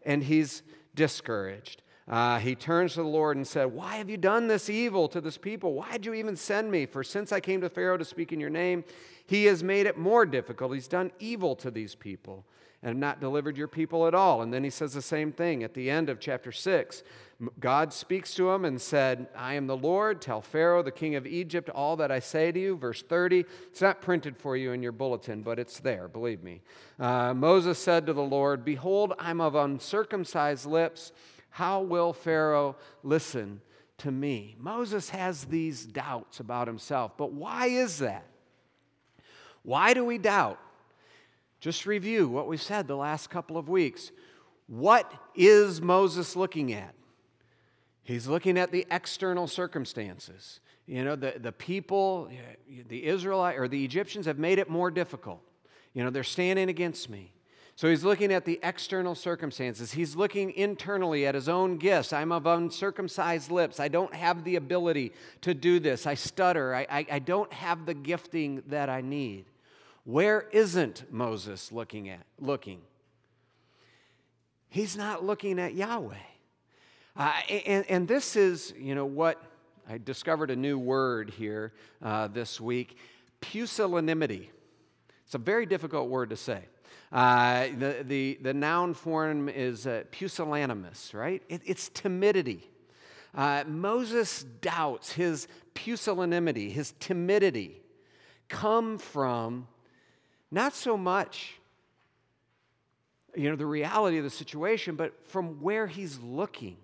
and 0.05 0.23
he's 0.23 0.63
discouraged. 0.95 1.83
Uh, 2.09 2.39
he 2.39 2.55
turns 2.55 2.95
to 2.95 3.03
the 3.03 3.09
Lord 3.09 3.37
and 3.37 3.47
said, 3.47 3.73
Why 3.73 3.97
have 3.97 4.09
you 4.09 4.17
done 4.17 4.47
this 4.47 4.71
evil 4.71 5.09
to 5.09 5.21
this 5.21 5.37
people? 5.37 5.75
Why 5.75 5.93
did 5.93 6.07
you 6.07 6.15
even 6.15 6.37
send 6.37 6.71
me? 6.71 6.87
For 6.87 7.03
since 7.03 7.33
I 7.33 7.41
came 7.41 7.61
to 7.63 7.69
Pharaoh 7.69 7.97
to 7.97 8.05
speak 8.05 8.33
in 8.33 8.39
your 8.39 8.51
name, 8.51 8.85
he 9.27 9.45
has 9.47 9.63
made 9.63 9.87
it 9.87 9.99
more 9.99 10.25
difficult. 10.27 10.75
He's 10.75 10.89
done 10.89 11.13
evil 11.19 11.57
to 11.57 11.71
these 11.71 11.95
people 11.95 12.45
and 12.83 13.01
not 13.01 13.21
delivered 13.21 13.57
your 13.57 13.69
people 13.69 14.07
at 14.07 14.15
all. 14.15 14.43
And 14.43 14.53
then 14.53 14.63
he 14.63 14.71
says 14.71 14.93
the 14.93 15.03
same 15.03 15.33
thing 15.33 15.65
at 15.65 15.75
the 15.75 15.91
end 15.91 16.09
of 16.09 16.21
chapter 16.21 16.53
6. 16.53 17.03
God 17.59 17.93
speaks 17.93 18.35
to 18.35 18.51
him 18.51 18.65
and 18.65 18.81
said, 18.81 19.27
I 19.37 19.55
am 19.55 19.67
the 19.67 19.77
Lord. 19.77 20.21
Tell 20.21 20.41
Pharaoh, 20.41 20.83
the 20.83 20.91
king 20.91 21.17
of 21.17 21.27
Egypt, 21.27 21.69
all 21.71 21.97
that 21.97 22.13
I 22.13 22.21
say 22.21 22.53
to 22.53 22.61
you. 22.61 22.77
Verse 22.77 23.03
30. 23.03 23.45
It's 23.71 23.81
not 23.81 24.01
printed 24.01 24.37
for 24.37 24.57
you 24.57 24.73
in 24.73 24.83
your 24.83 24.93
bulletin, 24.93 25.43
but 25.43 25.59
it's 25.59 25.81
there, 25.81 26.07
believe 26.07 26.43
me. 26.43 26.61
Uh, 26.99 27.35
Moses 27.35 27.79
said 27.79 28.07
to 28.07 28.13
the 28.13 28.23
Lord, 28.23 28.65
Behold, 28.65 29.15
I'm 29.19 29.41
of 29.41 29.55
uncircumcised 29.55 30.67
lips 30.67 31.13
how 31.57 31.81
will 31.81 32.13
Pharaoh 32.13 32.77
listen 33.03 33.63
to 33.97 34.11
me? 34.11 34.57
Moses 34.59 35.09
has 35.09 35.47
these 35.47 35.87
doubts 35.87 36.39
about 36.39 36.67
himself, 36.67 37.17
but 37.17 37.33
why 37.33 37.69
is 37.69 38.01
that? 38.01 38.27
Why 39.67 39.95
do 39.95 40.05
we 40.05 40.17
doubt? 40.17 40.61
Just 41.59 41.87
review 41.87 42.29
what 42.29 42.47
we 42.47 42.57
said 42.57 42.87
the 42.87 42.97
last 42.97 43.31
couple 43.31 43.57
of 43.57 43.69
weeks. 43.69 44.13
What 44.69 45.13
is 45.35 45.83
Moses 45.83 46.37
looking 46.37 46.73
at? 46.73 46.95
He's 48.05 48.29
looking 48.29 48.59
at 48.59 48.71
the 48.71 48.87
external 48.93 49.49
circumstances. 49.49 50.61
You 50.87 51.05
know, 51.05 51.17
the, 51.17 51.35
the 51.41 51.51
people, 51.51 52.31
the 52.87 53.05
Israelite 53.05 53.59
or 53.59 53.67
the 53.67 53.85
Egyptians 53.85 54.27
have 54.27 54.39
made 54.39 54.61
it 54.61 54.71
more 54.71 54.89
difficult. 54.89 55.41
You 55.95 56.05
know, 56.05 56.11
they're 56.11 56.23
standing 56.23 56.69
against 56.69 57.11
me. 57.11 57.33
So 57.75 57.89
he's 57.89 58.05
looking 58.05 58.33
at 58.33 58.45
the 58.45 58.61
external 58.63 59.17
circumstances. 59.17 59.91
He's 59.91 60.15
looking 60.15 60.53
internally 60.53 61.27
at 61.27 61.35
his 61.35 61.49
own 61.49 61.77
gifts. 61.77 62.13
I'm 62.13 62.31
of 62.31 62.47
uncircumcised 62.47 63.51
lips. 63.51 63.81
I 63.81 63.89
don't 63.89 64.15
have 64.15 64.45
the 64.45 64.55
ability 64.55 65.13
to 65.41 65.55
do 65.55 65.81
this. 65.81 66.07
I 66.07 66.15
stutter. 66.15 66.73
I, 66.73 66.87
I, 66.89 67.07
I 67.11 67.19
don't 67.19 67.53
have 67.53 67.85
the 67.85 67.95
gifting 67.95 68.63
that 68.69 68.89
I 68.89 69.01
need. 69.01 69.47
Where 70.07 70.43
isn't 70.53 71.13
Moses 71.13 71.73
looking 71.73 72.09
at? 72.09 72.25
Looking. 72.39 72.81
He's 74.69 74.97
not 74.97 75.25
looking 75.25 75.59
at 75.59 75.75
Yahweh. 75.75 76.15
Uh, 77.17 77.33
and, 77.51 77.85
and 77.89 78.07
this 78.07 78.37
is, 78.37 78.73
you 78.79 78.95
know, 78.95 79.05
what 79.05 79.43
I 79.91 79.99
discovered 79.99 80.53
a 80.53 80.57
new 80.57 80.79
word 80.79 81.31
here 81.31 81.73
uh, 82.01 82.29
this 82.29 82.61
week 82.61 82.97
pusillanimity. 83.41 84.51
It's 85.25 85.35
a 85.35 85.39
very 85.39 85.67
difficult 85.67 86.09
word 86.09 86.31
to 86.31 86.37
say. 86.37 86.63
Uh, 87.11 87.67
the, 87.77 88.05
the, 88.07 88.39
the 88.43 88.55
noun 88.55 88.95
form 88.95 89.49
is 89.49 89.89
uh, 89.89 90.05
pusillanimous, 90.13 91.15
right? 91.15 91.43
It, 91.49 91.63
it's 91.67 91.89
timidity. 91.89 92.71
Uh, 93.35 93.65
Moses' 93.67 94.45
doubts, 94.45 95.11
his 95.11 95.49
pusillanimity, 95.75 96.71
his 96.71 96.95
timidity, 97.01 97.83
come 98.49 98.99
from 98.99 99.67
not 100.57 100.75
so 100.75 100.97
much 100.97 101.55
you 103.37 103.49
know 103.49 103.55
the 103.55 103.67
reality 103.67 104.19
of 104.19 104.25
the 104.25 104.31
situation 104.31 104.97
but 104.97 105.13
from 105.29 105.63
where 105.63 105.87
he's 105.87 106.19
looking 106.19 106.77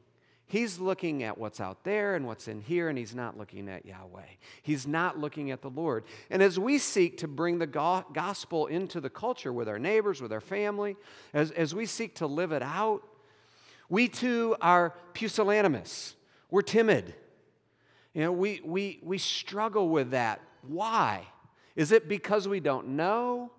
He's 0.52 0.78
looking 0.78 1.22
at 1.22 1.38
what's 1.38 1.62
out 1.62 1.82
there 1.82 2.14
and 2.14 2.26
what's 2.26 2.46
in 2.46 2.61
here, 2.61 2.90
and 2.90 2.98
he's 2.98 3.14
not 3.14 3.38
looking 3.38 3.70
at 3.70 3.87
Yahweh. 3.87 4.20
He's 4.61 4.87
not 4.87 5.18
looking 5.18 5.50
at 5.50 5.62
the 5.62 5.70
Lord. 5.70 6.04
And 6.28 6.42
as 6.42 6.58
we 6.58 6.76
seek 6.76 7.16
to 7.20 7.26
bring 7.26 7.58
the 7.58 7.66
go- 7.66 8.04
gospel 8.12 8.66
into 8.66 9.00
the 9.00 9.08
culture 9.08 9.50
with 9.50 9.66
our 9.66 9.78
neighbors, 9.78 10.20
with 10.20 10.30
our 10.30 10.42
family, 10.42 10.96
as, 11.32 11.52
as 11.52 11.74
we 11.74 11.87
seek 11.87 12.16
to 12.16 12.26
live 12.26 12.52
it 12.52 12.61
out, 12.61 13.02
we 13.88 14.08
too 14.08 14.54
are 14.61 14.92
pusillanimous. 15.14 16.16
We're 16.50 16.61
timid. 16.61 17.14
You 18.12 18.24
know, 18.24 18.32
we, 18.32 18.61
we, 18.62 19.00
we 19.02 19.16
struggle 19.16 19.88
with 19.88 20.11
that. 20.11 20.42
Why? 20.61 21.26
Is 21.76 21.92
it 21.92 22.11
because 22.11 22.46
we 22.46 22.61
don't 22.61 22.88
know? 22.88 23.52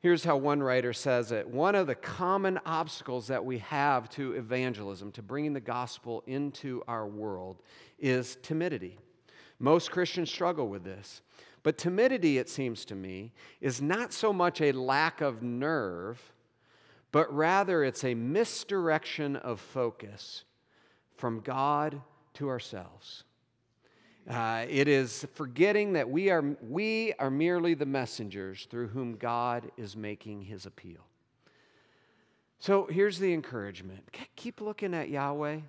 Here's 0.00 0.22
how 0.22 0.36
one 0.36 0.62
writer 0.62 0.92
says 0.92 1.32
it 1.32 1.48
one 1.48 1.74
of 1.74 1.86
the 1.86 1.94
common 1.94 2.60
obstacles 2.64 3.26
that 3.28 3.44
we 3.44 3.58
have 3.58 4.08
to 4.10 4.32
evangelism, 4.32 5.12
to 5.12 5.22
bringing 5.22 5.52
the 5.52 5.60
gospel 5.60 6.22
into 6.26 6.82
our 6.86 7.06
world, 7.06 7.62
is 7.98 8.36
timidity. 8.42 8.98
Most 9.58 9.90
Christians 9.90 10.30
struggle 10.30 10.68
with 10.68 10.84
this. 10.84 11.22
But 11.64 11.76
timidity, 11.76 12.38
it 12.38 12.48
seems 12.48 12.84
to 12.86 12.94
me, 12.94 13.32
is 13.60 13.82
not 13.82 14.12
so 14.12 14.32
much 14.32 14.60
a 14.60 14.72
lack 14.72 15.20
of 15.20 15.42
nerve, 15.42 16.32
but 17.10 17.32
rather 17.34 17.82
it's 17.82 18.04
a 18.04 18.14
misdirection 18.14 19.34
of 19.36 19.60
focus 19.60 20.44
from 21.16 21.40
God 21.40 22.00
to 22.34 22.48
ourselves. 22.48 23.24
Uh, 24.28 24.66
it 24.68 24.88
is 24.88 25.26
forgetting 25.34 25.94
that 25.94 26.10
we 26.10 26.28
are, 26.28 26.44
we 26.68 27.14
are 27.18 27.30
merely 27.30 27.72
the 27.72 27.86
messengers 27.86 28.66
through 28.70 28.88
whom 28.88 29.16
God 29.16 29.70
is 29.78 29.96
making 29.96 30.42
his 30.42 30.66
appeal. 30.66 31.00
So 32.58 32.86
here's 32.90 33.18
the 33.18 33.32
encouragement 33.32 34.04
keep 34.36 34.60
looking 34.60 34.92
at 34.92 35.08
Yahweh. 35.08 35.60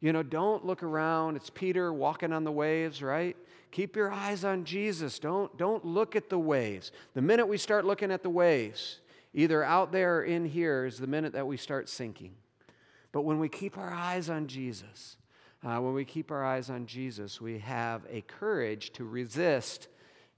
You 0.00 0.12
know, 0.12 0.22
don't 0.22 0.64
look 0.66 0.82
around. 0.82 1.36
It's 1.36 1.50
Peter 1.50 1.92
walking 1.92 2.32
on 2.32 2.44
the 2.44 2.52
waves, 2.52 3.02
right? 3.02 3.36
Keep 3.70 3.96
your 3.96 4.12
eyes 4.12 4.44
on 4.44 4.64
Jesus. 4.64 5.18
Don't, 5.18 5.56
don't 5.56 5.82
look 5.84 6.14
at 6.14 6.28
the 6.28 6.38
waves. 6.38 6.92
The 7.14 7.22
minute 7.22 7.48
we 7.48 7.56
start 7.56 7.86
looking 7.86 8.12
at 8.12 8.22
the 8.22 8.28
waves, 8.28 9.00
either 9.32 9.64
out 9.64 9.92
there 9.92 10.18
or 10.18 10.24
in 10.24 10.44
here, 10.44 10.84
is 10.84 10.98
the 10.98 11.06
minute 11.06 11.32
that 11.32 11.46
we 11.46 11.56
start 11.56 11.88
sinking. 11.88 12.34
But 13.12 13.22
when 13.22 13.38
we 13.38 13.48
keep 13.48 13.78
our 13.78 13.90
eyes 13.90 14.28
on 14.28 14.46
Jesus, 14.46 15.16
uh, 15.64 15.80
when 15.80 15.94
we 15.94 16.04
keep 16.04 16.30
our 16.30 16.44
eyes 16.44 16.70
on 16.70 16.86
Jesus, 16.86 17.40
we 17.40 17.58
have 17.60 18.02
a 18.10 18.20
courage 18.22 18.92
to 18.92 19.04
resist 19.04 19.88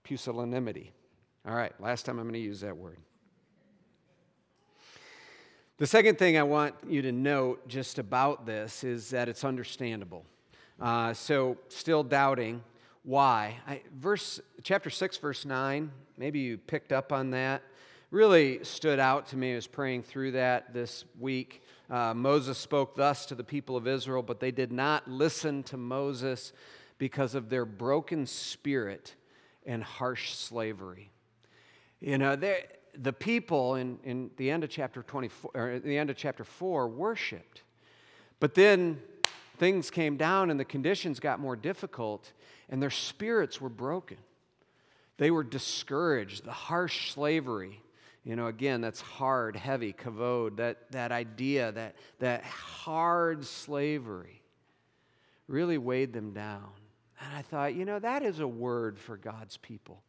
pusillanimity. 0.04 0.92
All 1.46 1.54
right, 1.54 1.72
last 1.80 2.06
time 2.06 2.18
I'm 2.18 2.24
going 2.24 2.34
to 2.34 2.38
use 2.38 2.60
that 2.60 2.76
word. 2.76 2.98
The 5.78 5.86
second 5.86 6.18
thing 6.18 6.38
I 6.38 6.42
want 6.42 6.74
you 6.88 7.02
to 7.02 7.12
note 7.12 7.68
just 7.68 7.98
about 7.98 8.46
this 8.46 8.84
is 8.84 9.10
that 9.10 9.28
it's 9.28 9.44
understandable. 9.44 10.24
Uh, 10.80 11.12
so, 11.12 11.58
still 11.68 12.02
doubting 12.02 12.62
why? 13.06 13.58
I, 13.68 13.82
verse 13.96 14.40
chapter 14.64 14.90
six, 14.90 15.16
verse 15.16 15.44
nine. 15.44 15.92
Maybe 16.18 16.40
you 16.40 16.58
picked 16.58 16.90
up 16.90 17.12
on 17.12 17.30
that. 17.30 17.62
Really 18.10 18.64
stood 18.64 18.98
out 18.98 19.28
to 19.28 19.36
me. 19.36 19.52
I 19.52 19.54
was 19.54 19.68
praying 19.68 20.02
through 20.02 20.32
that 20.32 20.74
this 20.74 21.04
week. 21.20 21.62
Uh, 21.88 22.12
Moses 22.14 22.58
spoke 22.58 22.96
thus 22.96 23.26
to 23.26 23.34
the 23.34 23.44
people 23.44 23.76
of 23.76 23.86
Israel, 23.86 24.22
but 24.22 24.40
they 24.40 24.50
did 24.50 24.72
not 24.72 25.08
listen 25.08 25.62
to 25.64 25.76
Moses 25.76 26.52
because 26.98 27.34
of 27.34 27.48
their 27.48 27.64
broken 27.64 28.26
spirit 28.26 29.14
and 29.64 29.82
harsh 29.82 30.32
slavery. 30.32 31.10
You 32.00 32.18
know, 32.18 32.36
the 32.36 33.12
people 33.12 33.76
in, 33.76 33.98
in 34.04 34.30
the 34.36 34.50
end 34.50 34.64
of 34.64 34.70
chapter 34.70 35.02
24, 35.02 35.50
or 35.54 35.78
the 35.78 35.96
end 35.96 36.10
of 36.10 36.16
chapter 36.16 36.44
4 36.44 36.88
worshiped. 36.88 37.62
But 38.40 38.54
then 38.54 39.00
things 39.58 39.90
came 39.90 40.16
down 40.16 40.50
and 40.50 40.58
the 40.58 40.64
conditions 40.64 41.20
got 41.20 41.40
more 41.40 41.56
difficult, 41.56 42.32
and 42.68 42.82
their 42.82 42.90
spirits 42.90 43.60
were 43.60 43.68
broken. 43.68 44.18
They 45.18 45.30
were 45.30 45.44
discouraged. 45.44 46.44
The 46.44 46.52
harsh 46.52 47.12
slavery 47.12 47.80
you 48.26 48.34
know, 48.34 48.48
again, 48.48 48.80
that's 48.80 49.00
hard, 49.00 49.54
heavy, 49.54 49.92
kavod, 49.92 50.56
that, 50.56 50.90
that 50.90 51.12
idea, 51.12 51.70
that, 51.70 51.94
that 52.18 52.42
hard 52.42 53.44
slavery 53.44 54.42
really 55.46 55.78
weighed 55.78 56.12
them 56.12 56.32
down. 56.32 56.72
And 57.20 57.32
I 57.36 57.42
thought, 57.42 57.76
you 57.76 57.84
know, 57.84 58.00
that 58.00 58.24
is 58.24 58.40
a 58.40 58.48
word 58.48 58.98
for 58.98 59.16
God's 59.16 59.58
people. 59.58 60.02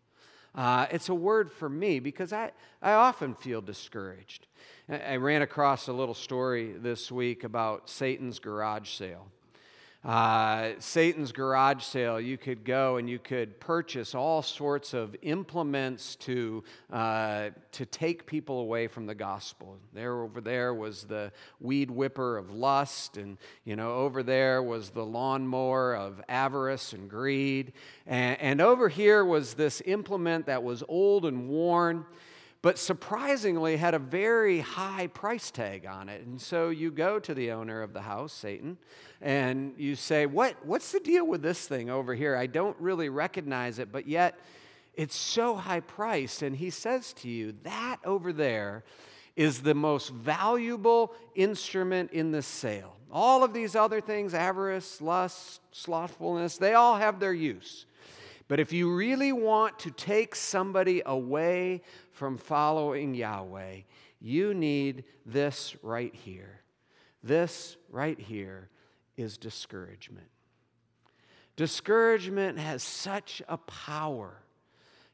Uh, 0.56 0.88
it's 0.90 1.10
a 1.10 1.14
word 1.14 1.52
for 1.52 1.70
me 1.70 2.00
because 2.00 2.34
I, 2.34 2.54
I 2.82 2.94
often 2.94 3.36
feel 3.36 3.62
discouraged. 3.62 4.48
I, 4.90 4.98
I 4.98 5.18
ran 5.18 5.44
across 5.44 5.88
a 5.88 5.94
little 5.94 6.16
story 6.16 6.74
this 6.74 7.12
week 7.12 7.44
about 7.44 7.88
Satan's 7.88 8.40
garage 8.40 8.90
sale. 8.90 9.28
Uh, 10.06 10.72
Satan's 10.80 11.32
garage 11.32 11.84
sale, 11.84 12.22
you 12.22 12.38
could 12.38 12.64
go 12.64 12.98
and 12.98 13.10
you 13.10 13.20
could 13.20 13.60
purchase 13.60 14.14
all 14.14 14.42
sorts 14.42 14.94
of 14.94 15.16
implements 15.24 16.16
to, 16.18 16.64
uh, 16.94 17.50
to 17.72 17.86
take 17.86 18.26
people 18.26 18.60
away 18.60 18.88
from 18.88 19.06
the 19.06 19.16
gospel. 19.16 19.78
There, 19.94 20.22
over 20.22 20.40
there 20.40 20.74
was 20.74 21.04
the 21.04 21.32
weed 21.60 21.90
whipper 21.90 22.38
of 22.38 22.52
lust, 22.52 23.18
and 23.18 23.38
you 23.66 23.76
know, 23.76 23.96
over 23.96 24.24
there 24.24 24.62
was 24.62 24.92
the 24.92 25.06
lawnmower 25.06 25.96
of 25.96 26.22
avarice 26.30 26.94
and 26.94 27.10
greed, 27.10 27.74
and, 28.06 28.40
and 28.40 28.62
over 28.62 28.90
here 28.90 29.26
was 29.26 29.56
this 29.56 29.82
implement 29.86 30.46
that 30.46 30.64
was 30.64 30.84
old 30.88 31.26
and 31.26 31.50
worn 31.50 32.06
but 32.62 32.78
surprisingly 32.78 33.78
had 33.78 33.94
a 33.94 34.00
very 34.00 34.60
high 34.60 35.08
price 35.08 35.52
tag 35.52 35.86
on 35.86 36.10
it. 36.10 36.26
And 36.26 36.42
so 36.42 36.70
you 36.70 36.92
go 36.92 37.20
to 37.20 37.34
the 37.34 37.52
owner 37.52 37.82
of 37.82 37.94
the 37.94 38.02
house, 38.02 38.34
Satan, 38.34 38.78
and 39.22 39.74
you 39.78 39.96
say, 39.96 40.26
what, 40.26 40.56
What's 40.66 40.92
the 40.92 41.00
deal 41.00 41.26
with 41.26 41.42
this 41.42 41.68
thing 41.68 41.90
over 41.90 42.16
here? 42.16 42.36
I 42.36 42.48
don't 42.48 42.76
really 42.80 43.10
recognize 43.10 43.80
it, 43.80 43.92
but 43.92 44.08
yet 44.08 44.40
it's 44.96 45.16
so 45.16 45.56
high 45.56 45.82
priced. 45.82 46.42
And 46.42 46.56
he 46.56 46.70
says 46.70 47.14
to 47.14 47.30
you, 47.30 47.54
That 47.64 47.98
over 48.04 48.34
there 48.34 48.84
is 49.36 49.62
the 49.62 49.76
most 49.76 50.10
valuable 50.10 51.14
instrument 51.36 52.12
in 52.12 52.32
the 52.32 52.42
sale. 52.42 52.96
All 53.12 53.44
of 53.44 53.54
these 53.54 53.76
other 53.76 54.02
things, 54.02 54.34
avarice, 54.34 55.00
lust, 55.00 55.62
slothfulness, 55.72 56.58
they 56.58 56.74
all 56.74 56.98
have 56.98 57.20
their 57.20 57.34
use. 57.34 57.86
But 58.48 58.60
if 58.60 58.72
you 58.72 58.94
really 58.94 59.32
want 59.32 59.80
to 59.80 59.92
take 59.92 60.34
somebody 60.34 61.02
away 61.06 61.82
from 62.18 62.38
following 62.38 63.14
Yahweh, 63.14 63.82
you 64.20 64.54
need 64.56 65.04
this 65.26 65.76
right 65.84 66.14
here. 66.14 66.62
This 67.24 67.78
right 67.92 68.20
here 68.20 68.70
is 69.18 69.38
discouragement. 69.38 70.28
Discouragement 71.56 72.58
has 72.58 72.82
such 72.82 73.44
a 73.48 73.58
power 73.58 74.42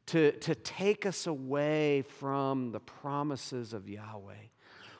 to, 0.07 0.31
to 0.31 0.55
take 0.55 1.05
us 1.05 1.27
away 1.27 2.03
from 2.03 2.71
the 2.71 2.79
promises 2.79 3.73
of 3.73 3.89
Yahweh. 3.89 4.33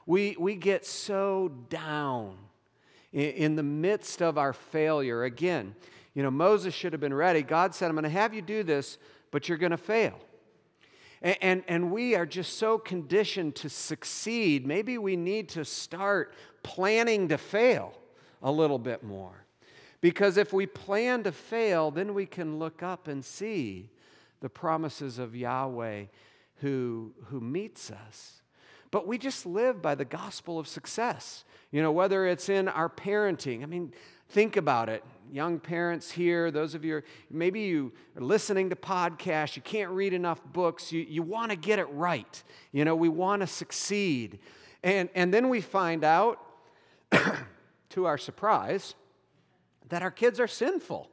We, 0.06 0.36
we 0.38 0.56
get 0.56 0.86
so 0.86 1.54
down 1.70 2.36
in, 3.14 3.30
in 3.32 3.56
the 3.56 3.64
midst 3.64 4.22
of 4.22 4.38
our 4.38 4.52
failure. 4.52 5.24
Again, 5.24 5.74
you 6.14 6.22
know, 6.22 6.32
Moses 6.32 6.74
should 6.74 6.92
have 6.92 7.02
been 7.02 7.14
ready. 7.14 7.42
God 7.44 7.74
said, 7.74 7.88
I'm 7.88 7.96
going 7.96 8.04
to 8.04 8.10
have 8.10 8.34
you 8.34 8.42
do 8.42 8.64
this, 8.64 8.98
but 9.32 9.48
you're 9.48 9.58
going 9.58 9.72
to 9.72 9.78
fail. 9.78 10.20
And, 11.24 11.38
and, 11.42 11.64
and, 11.70 11.92
we 11.92 12.16
are 12.16 12.26
just 12.26 12.58
so 12.58 12.78
conditioned 12.78 13.56
to 13.56 13.70
succeed. 13.70 14.68
Maybe 14.68 14.98
we 14.98 15.16
need 15.16 15.50
to 15.50 15.64
start 15.64 16.34
planning 16.64 17.30
to 17.30 17.38
fail 17.38 17.98
a 18.42 18.52
little 18.52 18.78
bit 18.78 19.04
more. 19.04 19.46
Because 20.02 20.36
if 20.36 20.52
we 20.52 20.66
plan 20.66 21.24
to 21.24 21.32
fail, 21.32 21.90
then 21.90 22.14
we 22.14 22.26
can 22.26 22.60
look 22.60 22.84
up 22.84 23.08
and 23.08 23.24
see 23.24 23.90
the 24.42 24.50
promises 24.50 25.18
of 25.18 25.34
Yahweh 25.34 26.04
who, 26.58 27.14
who 27.28 27.40
meets 27.40 27.90
us. 27.90 28.42
But 28.92 29.08
we 29.08 29.18
just 29.18 29.46
live 29.46 29.82
by 29.82 29.96
the 29.96 30.06
gospel 30.06 30.60
of 30.60 30.68
success. 30.68 31.46
You 31.72 31.82
know, 31.82 31.92
whether 31.92 32.28
it's 32.28 32.50
in 32.50 32.68
our 32.68 32.90
parenting, 32.90 33.64
I 33.64 33.66
mean, 33.66 33.94
think 34.28 34.58
about 34.58 34.90
it 34.90 35.04
young 35.34 35.60
parents 35.60 36.12
here, 36.12 36.52
those 36.52 36.76
of 36.76 36.86
you, 36.86 37.02
maybe 37.32 37.62
you 37.62 37.92
are 38.16 38.22
listening 38.22 38.70
to 38.70 38.76
podcasts, 38.76 39.56
you 39.56 39.64
can't 39.64 39.90
read 39.90 40.14
enough 40.14 40.40
books, 40.54 40.92
you, 40.92 41.02
you 41.02 41.24
want 41.24 41.50
to 41.50 41.58
get 41.58 41.80
it 41.80 41.86
right. 41.86 42.44
You 42.72 42.86
know, 42.86 42.96
we 42.96 43.10
want 43.10 43.42
to 43.42 43.48
succeed. 43.48 44.38
And, 44.84 45.10
and 45.16 45.34
then 45.34 45.50
we 45.50 45.60
find 45.60 46.04
out, 46.04 46.40
to 47.90 48.06
our 48.06 48.18
surprise, 48.18 48.94
that 49.90 50.04
our 50.04 50.12
kids 50.12 50.40
are 50.40 50.48
sinful. 50.48 51.10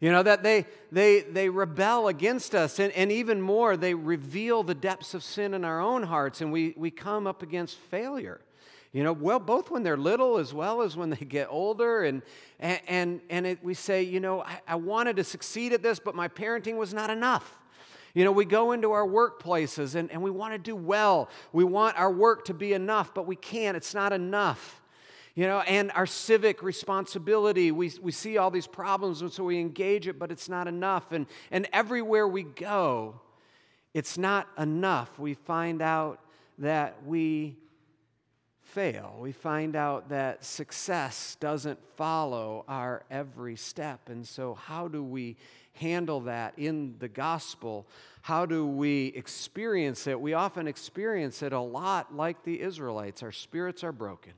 You 0.00 0.10
know, 0.10 0.22
that 0.22 0.42
they, 0.42 0.64
they, 0.90 1.20
they 1.20 1.50
rebel 1.50 2.08
against 2.08 2.54
us, 2.54 2.78
and, 2.78 2.90
and 2.94 3.12
even 3.12 3.42
more, 3.42 3.76
they 3.76 3.92
reveal 3.92 4.62
the 4.62 4.74
depths 4.74 5.12
of 5.12 5.22
sin 5.22 5.52
in 5.52 5.66
our 5.66 5.80
own 5.80 6.04
hearts, 6.04 6.40
and 6.40 6.50
we, 6.50 6.72
we 6.78 6.90
come 6.90 7.26
up 7.26 7.42
against 7.42 7.76
failure. 7.76 8.40
You 8.92 9.04
know, 9.04 9.12
well, 9.12 9.38
both 9.38 9.70
when 9.70 9.84
they're 9.84 9.96
little 9.96 10.38
as 10.38 10.52
well 10.52 10.82
as 10.82 10.96
when 10.96 11.10
they 11.10 11.24
get 11.24 11.46
older. 11.48 12.02
And, 12.02 12.22
and, 12.58 13.20
and 13.30 13.46
it, 13.46 13.62
we 13.62 13.74
say, 13.74 14.02
you 14.02 14.18
know, 14.18 14.42
I, 14.42 14.60
I 14.66 14.74
wanted 14.74 15.16
to 15.16 15.24
succeed 15.24 15.72
at 15.72 15.82
this, 15.82 16.00
but 16.00 16.14
my 16.14 16.26
parenting 16.26 16.76
was 16.76 16.92
not 16.92 17.08
enough. 17.08 17.58
You 18.14 18.24
know, 18.24 18.32
we 18.32 18.44
go 18.44 18.72
into 18.72 18.90
our 18.90 19.06
workplaces 19.06 19.94
and, 19.94 20.10
and 20.10 20.20
we 20.20 20.32
want 20.32 20.54
to 20.54 20.58
do 20.58 20.74
well. 20.74 21.28
We 21.52 21.62
want 21.62 21.96
our 21.96 22.10
work 22.10 22.46
to 22.46 22.54
be 22.54 22.72
enough, 22.72 23.14
but 23.14 23.26
we 23.26 23.36
can't. 23.36 23.76
It's 23.76 23.94
not 23.94 24.12
enough. 24.12 24.82
You 25.36 25.46
know, 25.46 25.60
and 25.60 25.92
our 25.92 26.06
civic 26.06 26.60
responsibility. 26.60 27.70
We, 27.70 27.92
we 28.02 28.10
see 28.10 28.36
all 28.36 28.50
these 28.50 28.66
problems, 28.66 29.22
and 29.22 29.32
so 29.32 29.44
we 29.44 29.60
engage 29.60 30.08
it, 30.08 30.18
but 30.18 30.32
it's 30.32 30.48
not 30.48 30.66
enough. 30.66 31.12
And, 31.12 31.26
and 31.52 31.68
everywhere 31.72 32.26
we 32.26 32.42
go, 32.42 33.20
it's 33.94 34.18
not 34.18 34.48
enough. 34.58 35.16
We 35.20 35.34
find 35.34 35.80
out 35.80 36.18
that 36.58 36.96
we 37.06 37.56
fail. 38.70 39.16
We 39.18 39.32
find 39.32 39.74
out 39.74 40.08
that 40.10 40.44
success 40.44 41.36
doesn't 41.40 41.78
follow 41.96 42.64
our 42.68 43.02
every 43.10 43.56
step. 43.56 44.08
And 44.08 44.26
so, 44.26 44.54
how 44.54 44.88
do 44.88 45.02
we 45.02 45.36
handle 45.74 46.20
that 46.20 46.54
in 46.56 46.94
the 46.98 47.08
gospel? 47.08 47.86
How 48.22 48.46
do 48.46 48.66
we 48.66 49.06
experience 49.08 50.06
it? 50.06 50.20
We 50.20 50.34
often 50.34 50.68
experience 50.68 51.42
it 51.42 51.52
a 51.52 51.60
lot 51.60 52.14
like 52.14 52.44
the 52.44 52.60
Israelites. 52.60 53.22
Our 53.22 53.32
spirits 53.32 53.82
are 53.82 53.92
broken 53.92 54.34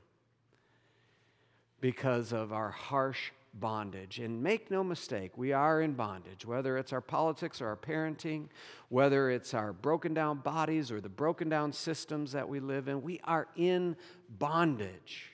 because 1.79 2.31
of 2.31 2.53
our 2.53 2.71
harsh 2.71 3.31
bondage. 3.53 4.19
And 4.19 4.41
make 4.41 4.71
no 4.71 4.83
mistake, 4.83 5.37
we 5.37 5.53
are 5.53 5.81
in 5.81 5.93
bondage, 5.93 6.45
whether 6.45 6.77
it's 6.77 6.91
our 6.91 7.01
politics 7.01 7.61
or 7.61 7.67
our 7.67 7.75
parenting, 7.75 8.47
whether 8.89 9.29
it's 9.29 9.53
our 9.53 9.73
broken 9.73 10.13
down 10.13 10.39
bodies 10.39 10.91
or 10.91 10.99
the 10.99 11.09
broken 11.09 11.49
down 11.49 11.71
systems 11.71 12.31
that 12.31 12.47
we 12.47 12.59
live 12.59 12.87
in. 12.87 13.01
We 13.01 13.19
are 13.23 13.47
in 13.55 13.95
bondage. 14.37 15.31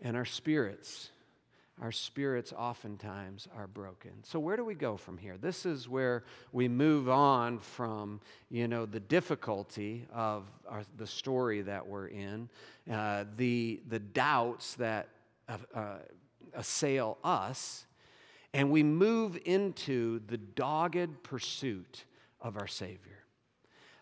And 0.00 0.16
our 0.16 0.24
spirits 0.24 1.10
our 1.80 1.92
spirits 1.92 2.52
oftentimes 2.52 3.46
are 3.56 3.68
broken. 3.68 4.10
So 4.24 4.40
where 4.40 4.56
do 4.56 4.64
we 4.64 4.74
go 4.74 4.96
from 4.96 5.16
here? 5.16 5.36
This 5.36 5.64
is 5.64 5.88
where 5.88 6.24
we 6.52 6.66
move 6.66 7.08
on 7.08 7.60
from, 7.60 8.20
you 8.50 8.66
know, 8.66 8.84
the 8.84 8.98
difficulty 8.98 10.06
of 10.12 10.44
our, 10.68 10.82
the 10.96 11.06
story 11.06 11.62
that 11.62 11.86
we're 11.86 12.08
in, 12.08 12.48
uh, 12.90 13.24
the, 13.36 13.80
the 13.88 14.00
doubts 14.00 14.74
that 14.74 15.08
uh, 15.48 15.56
uh, 15.72 15.98
assail 16.54 17.18
us, 17.22 17.86
and 18.52 18.72
we 18.72 18.82
move 18.82 19.38
into 19.44 20.20
the 20.26 20.38
dogged 20.38 21.22
pursuit 21.22 22.04
of 22.40 22.56
our 22.56 22.66
Savior. 22.66 22.98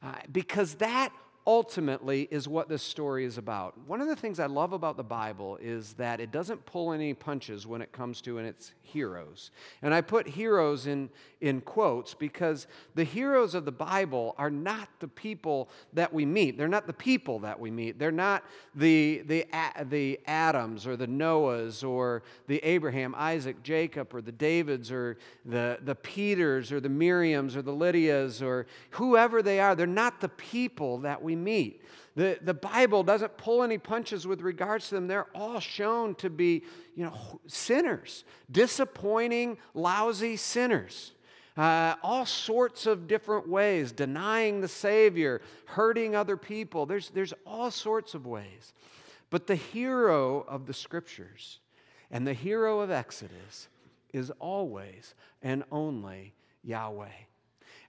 Uh, 0.03 0.15
because 0.33 0.77
that 0.77 1.13
ultimately 1.47 2.27
is 2.31 2.49
what 2.49 2.69
this 2.69 2.83
story 2.83 3.25
is 3.25 3.39
about. 3.39 3.79
One 3.87 4.01
of 4.01 4.09
the 4.09 4.17
things 4.17 4.41
I 4.41 4.47
love 4.47 4.73
about 4.73 4.97
the 4.97 5.05
Bible 5.05 5.59
is 5.63 5.93
that 5.95 6.21
it 6.21 6.33
doesn't 6.33 6.67
pull 6.67 6.93
any 6.93 7.15
punches 7.15 7.67
when 7.67 7.81
it 7.81 7.93
comes 7.93 8.21
to 8.23 8.39
its 8.39 8.73
heroes. 8.83 9.53
And 9.81 9.95
I 9.95 10.01
put 10.01 10.27
heroes 10.27 10.89
in, 10.89 11.09
in 11.41 11.61
quotes 11.61 12.15
because 12.15 12.67
the 12.97 13.05
heroes 13.05 13.55
of 13.55 13.65
the 13.65 13.73
Bible 13.73 14.35
are 14.39 14.51
not 14.51 14.89
the 14.99 15.07
people 15.07 15.69
that 15.93 16.13
we 16.13 16.27
meet. 16.27 16.59
They're 16.59 16.67
not 16.67 16.89
the 16.89 16.93
people 16.93 17.39
that 17.41 17.61
we 17.61 17.71
meet. 17.71 17.99
They're 17.99 18.11
not 18.11 18.43
the, 18.75 19.23
the, 19.27 19.47
the 19.85 20.19
Adams 20.27 20.85
or 20.85 20.97
the 20.97 21.07
Noahs 21.07 21.89
or 21.89 22.25
the 22.49 22.59
Abraham, 22.65 23.15
Isaac, 23.17 23.63
Jacob 23.63 24.13
or 24.13 24.21
the 24.21 24.33
Davids 24.33 24.91
or 24.91 25.17
the, 25.45 25.79
the 25.85 25.95
Peters 25.95 26.73
or 26.73 26.81
the 26.81 26.89
Miriams 26.89 27.55
or 27.55 27.63
the 27.63 27.73
Lydias 27.73 28.43
or 28.43 28.67
whoever 28.91 29.43
they 29.43 29.61
are. 29.61 29.77
They're 29.77 29.87
not 29.87 30.21
the 30.21 30.29
people 30.31 30.99
that 30.99 31.23
we 31.23 31.36
meet. 31.43 31.83
The, 32.15 32.39
the 32.41 32.55
Bible 32.55 33.03
doesn't 33.03 33.37
pull 33.37 33.63
any 33.63 33.79
punches 33.79 34.27
with 34.27 34.41
regards 34.41 34.89
to 34.89 34.95
them. 34.95 35.07
They're 35.07 35.29
all 35.35 35.61
shown 35.61 36.15
to 36.17 36.31
be, 36.31 36.65
you 36.95 37.05
know, 37.05 37.41
sinners, 37.47 38.25
disappointing, 38.51 39.59
lousy 39.75 40.37
sinners. 40.37 41.13
Uh, 41.57 41.95
all 42.03 42.27
sorts 42.27 42.85
of 42.87 43.07
different 43.09 43.49
ways, 43.49 43.91
denying 43.91 44.61
the 44.61 44.69
Savior, 44.69 45.41
hurting 45.65 46.15
other 46.15 46.37
people. 46.37 46.85
There's, 46.85 47.11
there's 47.11 47.33
all 47.47 47.71
sorts 47.71 48.15
of 48.15 48.27
ways. 48.27 48.75
But 49.31 49.47
the 49.47 49.55
hero 49.55 50.45
of 50.49 50.67
the 50.67 50.75
Scriptures 50.75 51.61
and 52.11 52.27
the 52.27 52.35
hero 52.35 52.81
of 52.81 52.91
Exodus 52.91 53.69
is 54.13 54.31
always 54.39 55.15
and 55.43 55.65
only 55.71 56.35
Yahweh. 56.63 57.09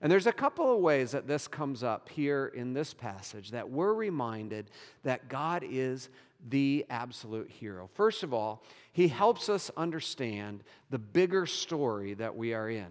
And 0.00 0.12
there's 0.12 0.26
a 0.26 0.32
couple 0.32 0.72
of 0.72 0.80
ways 0.80 1.10
that 1.12 1.26
this 1.26 1.48
comes 1.48 1.82
up 1.82 2.08
here 2.08 2.52
in 2.54 2.72
this 2.72 2.94
passage 2.94 3.50
that 3.50 3.68
we're 3.68 3.94
reminded 3.94 4.70
that 5.02 5.28
God 5.28 5.64
is 5.68 6.08
the 6.48 6.86
absolute 6.88 7.50
hero. 7.50 7.90
First 7.94 8.22
of 8.22 8.32
all, 8.32 8.62
he 8.92 9.08
helps 9.08 9.48
us 9.48 9.70
understand 9.76 10.62
the 10.90 10.98
bigger 10.98 11.46
story 11.46 12.14
that 12.14 12.36
we 12.36 12.54
are 12.54 12.70
in. 12.70 12.86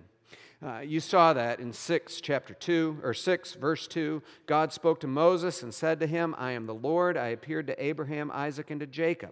Uh, 0.66 0.80
you 0.80 1.00
saw 1.00 1.34
that 1.34 1.60
in 1.60 1.72
6 1.72 2.20
chapter 2.20 2.56
2 2.56 3.02
or 3.04 3.14
6 3.14 3.54
verse 3.54 3.88
2 3.88 4.24
god 4.48 4.74
spoke 4.74 5.00
to 5.00 5.06
moses 5.06 5.62
and 5.62 5.72
said 5.72 6.00
to 6.00 6.08
him 6.08 6.34
i 6.36 6.50
am 6.50 6.66
the 6.66 6.74
lord 6.74 7.16
i 7.16 7.28
appeared 7.28 7.68
to 7.68 7.84
abraham 7.84 8.32
isaac 8.34 8.72
and 8.72 8.80
to 8.80 8.88
jacob 8.88 9.30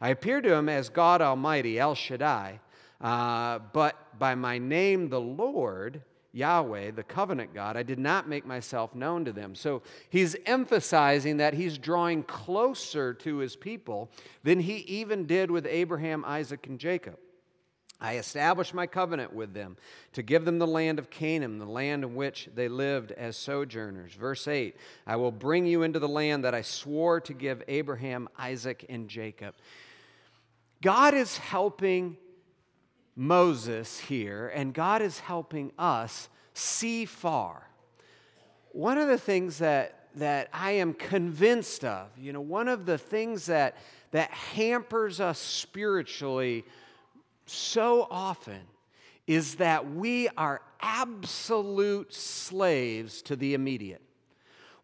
i 0.00 0.08
appeared 0.08 0.44
to 0.44 0.54
him 0.54 0.70
as 0.70 0.88
god 0.88 1.20
almighty 1.20 1.78
el 1.78 1.94
shaddai 1.94 2.58
uh, 3.02 3.58
but 3.74 4.18
by 4.18 4.34
my 4.34 4.56
name 4.56 5.10
the 5.10 5.20
lord 5.20 6.00
Yahweh, 6.32 6.92
the 6.92 7.02
covenant 7.02 7.52
God, 7.52 7.76
I 7.76 7.82
did 7.82 7.98
not 7.98 8.28
make 8.28 8.46
myself 8.46 8.94
known 8.94 9.24
to 9.26 9.32
them. 9.32 9.54
So 9.54 9.82
he's 10.08 10.34
emphasizing 10.46 11.36
that 11.36 11.54
he's 11.54 11.76
drawing 11.76 12.22
closer 12.22 13.12
to 13.14 13.36
his 13.36 13.54
people 13.54 14.10
than 14.42 14.60
he 14.60 14.76
even 14.76 15.26
did 15.26 15.50
with 15.50 15.66
Abraham, 15.66 16.24
Isaac, 16.24 16.66
and 16.66 16.78
Jacob. 16.78 17.18
I 18.00 18.16
established 18.16 18.74
my 18.74 18.88
covenant 18.88 19.32
with 19.32 19.54
them 19.54 19.76
to 20.14 20.22
give 20.22 20.44
them 20.44 20.58
the 20.58 20.66
land 20.66 20.98
of 20.98 21.08
Canaan, 21.08 21.58
the 21.58 21.66
land 21.66 22.02
in 22.02 22.16
which 22.16 22.48
they 22.52 22.66
lived 22.66 23.12
as 23.12 23.36
sojourners. 23.36 24.14
Verse 24.14 24.48
8 24.48 24.76
I 25.06 25.16
will 25.16 25.30
bring 25.30 25.66
you 25.66 25.84
into 25.84 26.00
the 26.00 26.08
land 26.08 26.44
that 26.44 26.54
I 26.54 26.62
swore 26.62 27.20
to 27.20 27.32
give 27.32 27.62
Abraham, 27.68 28.28
Isaac, 28.36 28.86
and 28.88 29.08
Jacob. 29.08 29.54
God 30.82 31.14
is 31.14 31.36
helping 31.36 32.16
Moses 33.14 33.98
here, 33.98 34.48
and 34.54 34.72
God 34.72 35.02
is 35.02 35.18
helping 35.18 35.72
us 35.78 36.28
see 36.54 37.04
far. 37.04 37.68
One 38.72 38.98
of 38.98 39.08
the 39.08 39.18
things 39.18 39.58
that, 39.58 40.08
that 40.16 40.48
I 40.52 40.72
am 40.72 40.94
convinced 40.94 41.84
of, 41.84 42.08
you 42.18 42.32
know, 42.32 42.40
one 42.40 42.68
of 42.68 42.86
the 42.86 42.98
things 42.98 43.46
that, 43.46 43.76
that 44.12 44.30
hampers 44.30 45.20
us 45.20 45.38
spiritually 45.38 46.64
so 47.46 48.06
often 48.10 48.60
is 49.26 49.56
that 49.56 49.90
we 49.92 50.28
are 50.36 50.62
absolute 50.80 52.12
slaves 52.12 53.22
to 53.22 53.36
the 53.36 53.54
immediate. 53.54 54.02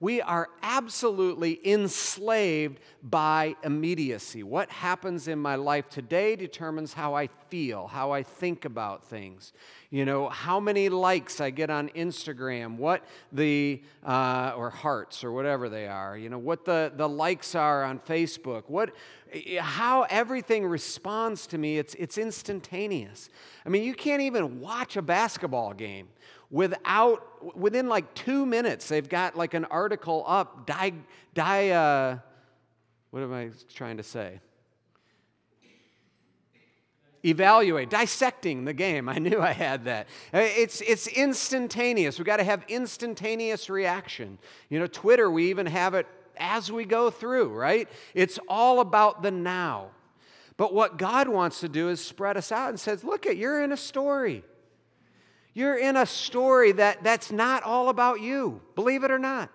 We 0.01 0.21
are 0.21 0.49
absolutely 0.63 1.61
enslaved 1.69 2.79
by 3.03 3.57
immediacy. 3.65 4.45
What 4.45 4.71
happens 4.71 5.27
in 5.27 5.41
my 5.41 5.57
life 5.57 5.89
today 5.89 6.37
determines 6.37 6.93
how 6.93 7.15
I 7.15 7.27
feel, 7.49 7.89
how 7.89 8.13
I 8.13 8.23
think 8.23 8.65
about 8.65 9.05
things. 9.05 9.53
You 9.91 10.05
know, 10.05 10.29
how 10.29 10.61
many 10.61 10.89
likes 10.89 11.41
I 11.41 11.51
get 11.51 11.69
on 11.69 11.89
Instagram, 11.91 12.77
what 12.77 13.05
the, 13.33 13.83
uh, 14.05 14.53
or 14.57 14.71
hearts 14.71 15.25
or 15.25 15.33
whatever 15.33 15.69
they 15.69 15.89
are, 15.89 16.17
you 16.17 16.29
know, 16.29 16.39
what 16.39 16.65
the, 16.65 16.93
the 16.95 17.09
likes 17.09 17.57
are 17.57 17.83
on 17.83 17.99
Facebook, 17.99 18.65
what, 18.69 18.95
how 19.59 20.03
everything 20.11 20.65
responds 20.65 21.49
to 21.49 21.59
me, 21.59 21.77
it's, 21.77 21.95
it's 21.95 22.19
instantaneous. 22.19 23.31
I 23.67 23.69
mean, 23.69 23.83
you 23.83 23.95
can't 23.95 24.23
even 24.23 24.61
watch 24.61 24.97
a 24.97 25.03
basketball 25.03 25.73
game 25.73 26.07
without 26.51 27.57
within 27.57 27.89
like 27.89 28.15
two 28.15 28.47
minutes 28.47 28.89
they've 28.89 29.09
got 29.09 29.37
like 29.37 29.55
an 29.55 29.65
article 29.67 30.25
up 30.27 30.67
die 30.67 30.93
die 31.35 31.71
uh, 31.71 32.19
what 33.11 33.23
am 33.23 33.33
i 33.33 33.51
trying 33.75 33.97
to 33.99 34.03
say? 34.03 34.41
Evaluate 37.25 37.91
dissecting 37.91 38.65
the 38.65 38.73
game. 38.73 39.09
I 39.09 39.19
knew 39.19 39.41
i 39.41 39.53
had 39.53 39.87
that. 39.87 40.07
Uh, 40.33 40.39
it's 40.39 40.81
it's 40.81 41.09
instantaneous. 41.09 42.19
We've 42.19 42.27
got 42.27 42.37
to 42.37 42.45
have 42.45 42.65
instantaneous 42.69 43.69
reaction. 43.69 44.39
You 44.69 44.79
know 44.79 44.87
twitter 44.87 45.31
we 45.31 45.51
even 45.51 45.67
have 45.67 45.95
it 45.95 46.07
as 46.37 46.71
we 46.71 46.85
go 46.85 47.11
through 47.11 47.53
right? 47.53 47.89
It's 48.15 48.39
all 48.49 48.81
about 48.81 49.23
the 49.23 49.31
now. 49.31 49.91
But 50.57 50.73
what 50.73 50.97
god 50.97 51.29
wants 51.29 51.61
to 51.61 51.69
do 51.69 51.89
is 51.89 52.05
spread 52.05 52.37
us 52.37 52.53
out 52.53 52.71
and 52.71 52.81
says 52.81 53.05
look 53.05 53.27
at 53.27 53.37
you're 53.37 53.63
in 53.63 53.73
a 53.73 53.77
story 53.77 54.45
you're 55.59 55.77
in 55.77 55.97
a 55.97 56.07
story 56.07 56.71
that, 56.71 57.03
that's 57.03 57.33
not 57.33 57.64
all 57.64 57.88
about 57.88 58.21
you, 58.21 58.61
believe 58.77 59.03
it 59.03 59.11
or 59.11 59.18
not. 59.18 59.51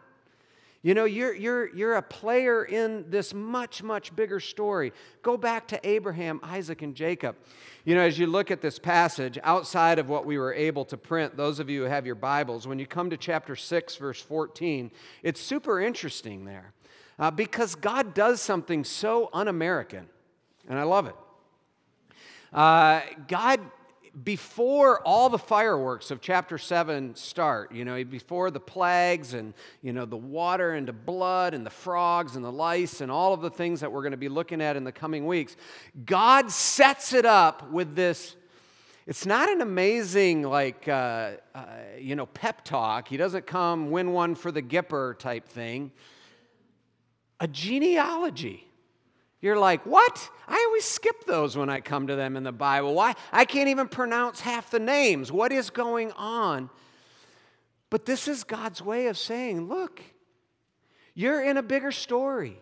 You 0.82 0.94
know, 0.94 1.06
you're, 1.06 1.34
you're, 1.34 1.74
you're 1.74 1.96
a 1.96 2.02
player 2.02 2.66
in 2.66 3.10
this 3.10 3.34
much, 3.34 3.82
much 3.82 4.14
bigger 4.14 4.42
story. 4.42 4.92
Go 5.22 5.38
back 5.38 5.66
to 5.70 5.80
Abraham, 5.88 6.42
Isaac, 6.44 6.82
and 6.82 6.94
Jacob. 6.94 7.38
You 7.86 7.96
know, 7.96 8.02
as 8.02 8.20
you 8.20 8.28
look 8.28 8.52
at 8.52 8.60
this 8.60 8.80
passage, 8.80 9.40
outside 9.44 9.98
of 9.98 10.10
what 10.10 10.26
we 10.26 10.38
were 10.38 10.54
able 10.54 10.84
to 10.86 10.98
print, 10.98 11.38
those 11.38 11.60
of 11.60 11.70
you 11.70 11.84
who 11.84 11.90
have 11.90 12.06
your 12.06 12.16
Bibles, 12.16 12.68
when 12.68 12.80
you 12.80 12.86
come 12.86 13.10
to 13.10 13.16
chapter 13.16 13.56
6, 13.56 13.96
verse 13.96 14.22
14, 14.22 14.92
it's 15.24 15.40
super 15.40 15.80
interesting 15.80 16.44
there 16.44 16.74
uh, 17.18 17.32
because 17.32 17.76
God 17.76 18.14
does 18.14 18.42
something 18.42 18.84
so 18.84 19.30
un 19.32 19.48
American, 19.48 20.10
and 20.68 20.78
I 20.78 20.84
love 20.84 21.08
it. 21.08 21.16
Uh, 22.52 23.00
God 23.30 23.62
before 24.22 25.02
all 25.02 25.30
the 25.30 25.40
fireworks 25.40 26.12
of 26.12 26.22
chapter 26.22 26.60
7 26.60 27.16
start, 27.16 27.72
you 27.72 27.84
know, 27.84 28.04
before 28.04 28.52
the 28.52 28.60
plagues 28.60 29.34
and, 29.34 29.56
you 29.82 29.92
know, 29.92 30.06
the 30.06 30.18
water 30.18 30.74
and 30.74 30.88
the 30.88 30.94
blood 30.94 31.56
and 31.56 31.66
the 31.66 31.72
frogs 31.72 32.36
and 32.36 32.46
the 32.46 32.52
lice 32.52 33.02
and 33.02 33.12
all 33.12 33.34
of 33.34 33.42
the 33.42 33.50
things 33.50 33.80
that 33.80 33.92
we're 33.92 34.04
going 34.04 34.12
to 34.12 34.18
be 34.18 34.30
looking 34.30 34.62
at 34.62 34.76
in 34.76 34.84
the 34.84 34.92
coming 34.92 35.26
weeks, 35.26 35.56
God 36.06 36.52
sets 36.52 37.14
it 37.14 37.26
up 37.26 37.72
with 37.72 37.96
this. 37.96 38.36
It's 39.08 39.26
not 39.26 39.50
an 39.50 39.62
amazing, 39.62 40.44
like, 40.44 40.88
uh, 40.88 41.32
uh, 41.56 41.66
you 41.98 42.16
know, 42.16 42.28
pep 42.28 42.64
talk. 42.64 43.08
He 43.08 43.18
doesn't 43.18 43.48
come 43.48 43.90
win 43.90 44.14
one 44.14 44.36
for 44.36 44.52
the 44.52 44.62
Gipper 44.62 45.18
type 45.18 45.48
thing. 45.48 45.92
A 47.40 47.48
genealogy. 47.48 48.68
You're 49.44 49.60
like, 49.60 49.86
what? 49.86 50.30
I 50.48 50.64
always 50.68 50.86
skip 50.86 51.26
those 51.26 51.58
when 51.58 51.70
I 51.70 51.82
come 51.82 52.08
to 52.08 52.16
them 52.16 52.38
in 52.38 52.44
the 52.44 52.54
Bible. 52.54 52.94
Why? 52.94 53.14
I 53.30 53.44
can't 53.44 53.68
even 53.68 53.90
pronounce 53.90 54.40
half 54.40 54.72
the 54.72 54.80
names. 54.80 55.34
What 55.34 55.52
is 55.52 55.70
going 55.70 56.14
on? 56.14 56.70
But 57.90 58.06
this 58.06 58.30
is 58.30 58.46
God's 58.46 58.82
way 58.82 59.08
of 59.08 59.18
saying, 59.18 59.68
look, 59.68 60.02
you're 61.14 61.44
in 61.44 61.58
a 61.58 61.62
bigger 61.62 61.92
story. 61.92 62.58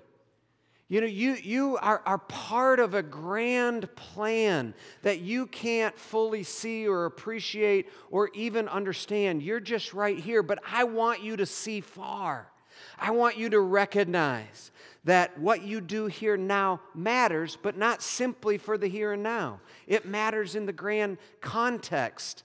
You 0.87 1.01
know, 1.01 1.07
you, 1.07 1.33
you 1.35 1.77
are, 1.77 2.01
are 2.03 2.17
part 2.17 2.79
of 2.79 2.95
a 2.95 3.03
grand 3.03 3.95
plan 3.95 4.73
that 5.03 5.19
you 5.19 5.45
can't 5.45 5.95
fully 5.99 6.41
see 6.41 6.87
or 6.87 7.05
appreciate 7.05 7.89
or 8.09 8.31
even 8.33 8.67
understand. 8.67 9.43
You're 9.43 9.59
just 9.59 9.93
right 9.93 10.17
here, 10.17 10.41
but 10.41 10.57
I 10.67 10.85
want 10.85 11.21
you 11.21 11.37
to 11.37 11.45
see 11.45 11.79
far. 11.79 12.51
I 12.97 13.11
want 13.11 13.37
you 13.37 13.51
to 13.51 13.59
recognize 13.59 14.70
that 15.03 15.37
what 15.39 15.63
you 15.63 15.81
do 15.81 16.05
here 16.05 16.37
now 16.37 16.79
matters, 16.93 17.57
but 17.61 17.77
not 17.77 18.01
simply 18.01 18.57
for 18.57 18.77
the 18.77 18.87
here 18.87 19.13
and 19.13 19.23
now. 19.23 19.59
It 19.87 20.05
matters 20.05 20.55
in 20.55 20.65
the 20.65 20.73
grand 20.73 21.17
context 21.39 22.43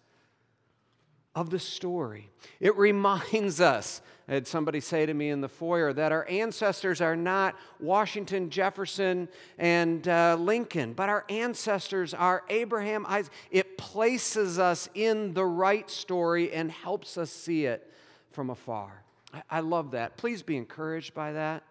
of 1.35 1.51
the 1.51 1.59
story. 1.59 2.31
It 2.59 2.75
reminds 2.79 3.61
us, 3.61 4.01
I 4.27 4.35
had 4.35 4.47
somebody 4.47 4.81
say 4.81 5.05
to 5.05 5.13
me 5.13 5.29
in 5.29 5.43
the 5.43 5.49
foyer, 5.49 5.93
that 5.93 6.11
our 6.11 6.27
ancestors 6.29 7.03
are 7.03 7.15
not 7.15 7.55
Washington, 7.79 8.49
Jefferson, 8.49 9.29
and 9.59 10.09
uh, 10.09 10.37
Lincoln, 10.41 10.95
but 10.95 11.11
our 11.11 11.27
ancestors 11.29 12.15
are 12.15 12.43
Abraham, 12.49 13.05
Isaac. 13.07 13.33
It 13.51 13.77
places 13.77 14.59
us 14.59 14.89
in 14.95 15.35
the 15.35 15.45
right 15.45 15.89
story 15.91 16.53
and 16.53 16.73
helps 16.73 17.19
us 17.19 17.31
see 17.31 17.67
it 17.67 17.93
from 18.33 18.49
afar. 18.49 19.05
I, 19.33 19.43
I 19.51 19.61
love 19.61 19.91
that. 19.91 20.17
Please 20.17 20.43
be 20.43 20.57
encouraged 20.57 21.13
by 21.13 21.33
that. 21.33 21.63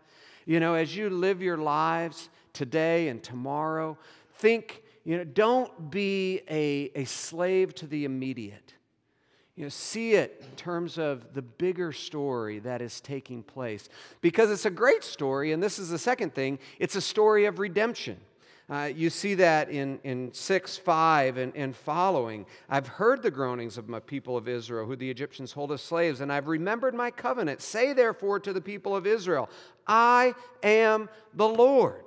You 0.45 0.59
know, 0.59 0.75
as 0.75 0.95
you 0.95 1.09
live 1.09 1.41
your 1.41 1.57
lives 1.57 2.29
today 2.53 3.07
and 3.07 3.21
tomorrow, 3.21 3.97
think, 4.35 4.83
you 5.03 5.17
know, 5.17 5.23
don't 5.23 5.89
be 5.89 6.41
a, 6.49 6.91
a 6.95 7.05
slave 7.05 7.73
to 7.75 7.87
the 7.87 8.05
immediate. 8.05 8.73
You 9.55 9.63
know, 9.63 9.69
see 9.69 10.13
it 10.13 10.43
in 10.47 10.55
terms 10.55 10.97
of 10.97 11.33
the 11.33 11.41
bigger 11.41 11.91
story 11.91 12.59
that 12.59 12.81
is 12.81 12.99
taking 13.01 13.41
place. 13.41 13.89
Because 14.21 14.51
it's 14.51 14.65
a 14.65 14.71
great 14.71 15.03
story, 15.03 15.53
and 15.53 15.63
this 15.63 15.79
is 15.79 15.89
the 15.89 15.97
second 15.97 16.35
thing 16.35 16.59
it's 16.77 16.95
a 16.95 17.01
story 17.01 17.45
of 17.45 17.57
redemption. 17.57 18.17
Uh, 18.67 18.89
you 18.95 19.11
see 19.11 19.35
that 19.35 19.69
in, 19.69 19.99
in 20.03 20.33
6 20.33 20.77
5 20.77 21.37
and, 21.37 21.55
and 21.55 21.75
following. 21.75 22.47
I've 22.67 22.87
heard 22.87 23.21
the 23.21 23.29
groanings 23.29 23.77
of 23.77 23.87
my 23.87 23.99
people 23.99 24.35
of 24.35 24.47
Israel, 24.47 24.87
who 24.87 24.95
the 24.95 25.09
Egyptians 25.09 25.51
hold 25.51 25.71
as 25.71 25.81
slaves, 25.81 26.19
and 26.19 26.33
I've 26.33 26.47
remembered 26.47 26.95
my 26.95 27.11
covenant. 27.11 27.61
Say 27.61 27.93
therefore 27.93 28.39
to 28.39 28.51
the 28.51 28.61
people 28.61 28.95
of 28.95 29.05
Israel, 29.05 29.49
I 29.87 30.33
am 30.63 31.09
the 31.33 31.47
Lord. 31.47 32.05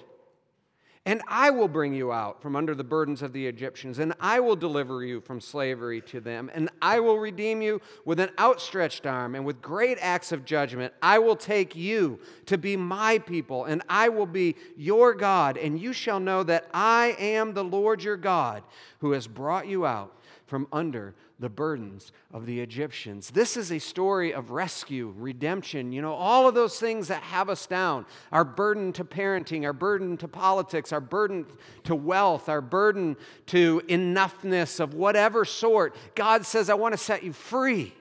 And 1.08 1.22
I 1.26 1.48
will 1.48 1.68
bring 1.68 1.94
you 1.94 2.12
out 2.12 2.42
from 2.42 2.54
under 2.54 2.74
the 2.74 2.84
burdens 2.84 3.22
of 3.22 3.32
the 3.32 3.46
Egyptians, 3.46 3.98
and 3.98 4.12
I 4.20 4.40
will 4.40 4.56
deliver 4.56 5.02
you 5.02 5.22
from 5.22 5.40
slavery 5.40 6.02
to 6.02 6.20
them, 6.20 6.50
and 6.52 6.68
I 6.82 7.00
will 7.00 7.18
redeem 7.18 7.62
you 7.62 7.80
with 8.04 8.20
an 8.20 8.28
outstretched 8.38 9.06
arm 9.06 9.34
and 9.34 9.46
with 9.46 9.62
great 9.62 9.96
acts 10.02 10.32
of 10.32 10.44
judgment. 10.44 10.92
I 11.00 11.18
will 11.18 11.34
take 11.34 11.74
you 11.74 12.20
to 12.44 12.58
be 12.58 12.76
my 12.76 13.20
people, 13.20 13.64
and 13.64 13.82
I 13.88 14.10
will 14.10 14.26
be 14.26 14.56
your 14.76 15.14
God, 15.14 15.56
and 15.56 15.80
you 15.80 15.94
shall 15.94 16.20
know 16.20 16.42
that 16.42 16.68
I 16.74 17.16
am 17.18 17.54
the 17.54 17.64
Lord 17.64 18.02
your 18.02 18.18
God 18.18 18.62
who 18.98 19.12
has 19.12 19.26
brought 19.26 19.66
you 19.66 19.86
out 19.86 20.14
from 20.44 20.68
under 20.72 21.14
the 21.40 21.48
burdens 21.48 22.10
of 22.32 22.46
the 22.46 22.60
Egyptians. 22.60 23.30
This 23.30 23.56
is 23.56 23.70
a 23.70 23.78
story 23.78 24.34
of 24.34 24.50
rescue, 24.50 25.14
redemption, 25.16 25.92
you 25.92 26.02
know, 26.02 26.14
all 26.14 26.48
of 26.48 26.54
those 26.54 26.80
things 26.80 27.08
that 27.08 27.22
have 27.22 27.48
us 27.48 27.66
down 27.66 28.06
our 28.32 28.44
burden 28.44 28.92
to 28.94 29.04
parenting, 29.04 29.64
our 29.64 29.72
burden 29.72 30.16
to 30.16 30.28
politics, 30.28 30.92
our 30.92 31.00
burden 31.00 31.46
to 31.84 31.94
wealth, 31.94 32.48
our 32.48 32.60
burden 32.60 33.16
to 33.46 33.80
enoughness 33.88 34.80
of 34.80 34.94
whatever 34.94 35.44
sort. 35.44 35.94
God 36.14 36.44
says, 36.44 36.68
I 36.68 36.74
want 36.74 36.92
to 36.92 36.98
set 36.98 37.22
you 37.22 37.32
free. 37.32 37.94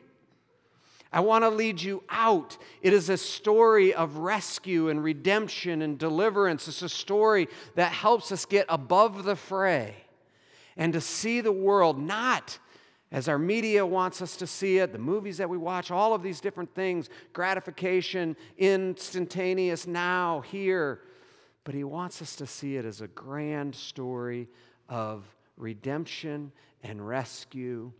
I 1.13 1.21
want 1.21 1.43
to 1.43 1.49
lead 1.49 1.81
you 1.81 2.03
out. 2.09 2.57
It 2.81 2.91
is 2.91 3.09
a 3.09 3.17
story 3.17 3.93
of 3.93 4.17
rescue 4.17 4.89
and 4.89 5.03
redemption 5.03 5.81
and 5.81 5.97
deliverance. 5.97 6.67
It's 6.67 6.81
a 6.81 6.89
story 6.89 7.47
that 7.75 7.91
helps 7.91 8.31
us 8.31 8.45
get 8.45 8.65
above 8.67 9.23
the 9.23 9.35
fray 9.35 9.95
and 10.75 10.93
to 10.93 11.01
see 11.01 11.41
the 11.41 11.51
world 11.51 11.99
not 11.99 12.59
as 13.11 13.29
our 13.29 13.39
media 13.39 13.85
wants 13.85 14.21
us 14.21 14.35
to 14.37 14.47
see 14.47 14.79
it, 14.79 14.91
the 14.91 14.99
movies 14.99 15.37
that 15.37 15.49
we 15.49 15.57
watch, 15.57 15.91
all 15.91 16.13
of 16.13 16.21
these 16.21 16.41
different 16.41 16.73
things, 16.75 17.09
gratification, 17.31 18.35
instantaneous, 18.57 19.87
now, 19.87 20.41
here. 20.41 21.01
But 21.63 21.73
he 21.73 21.83
wants 21.83 22.21
us 22.21 22.35
to 22.37 22.47
see 22.47 22.75
it 22.75 22.85
as 22.85 23.01
a 23.01 23.07
grand 23.07 23.75
story 23.75 24.49
of 24.89 25.23
redemption 25.55 26.51
and 26.83 27.05
rescue 27.05 27.91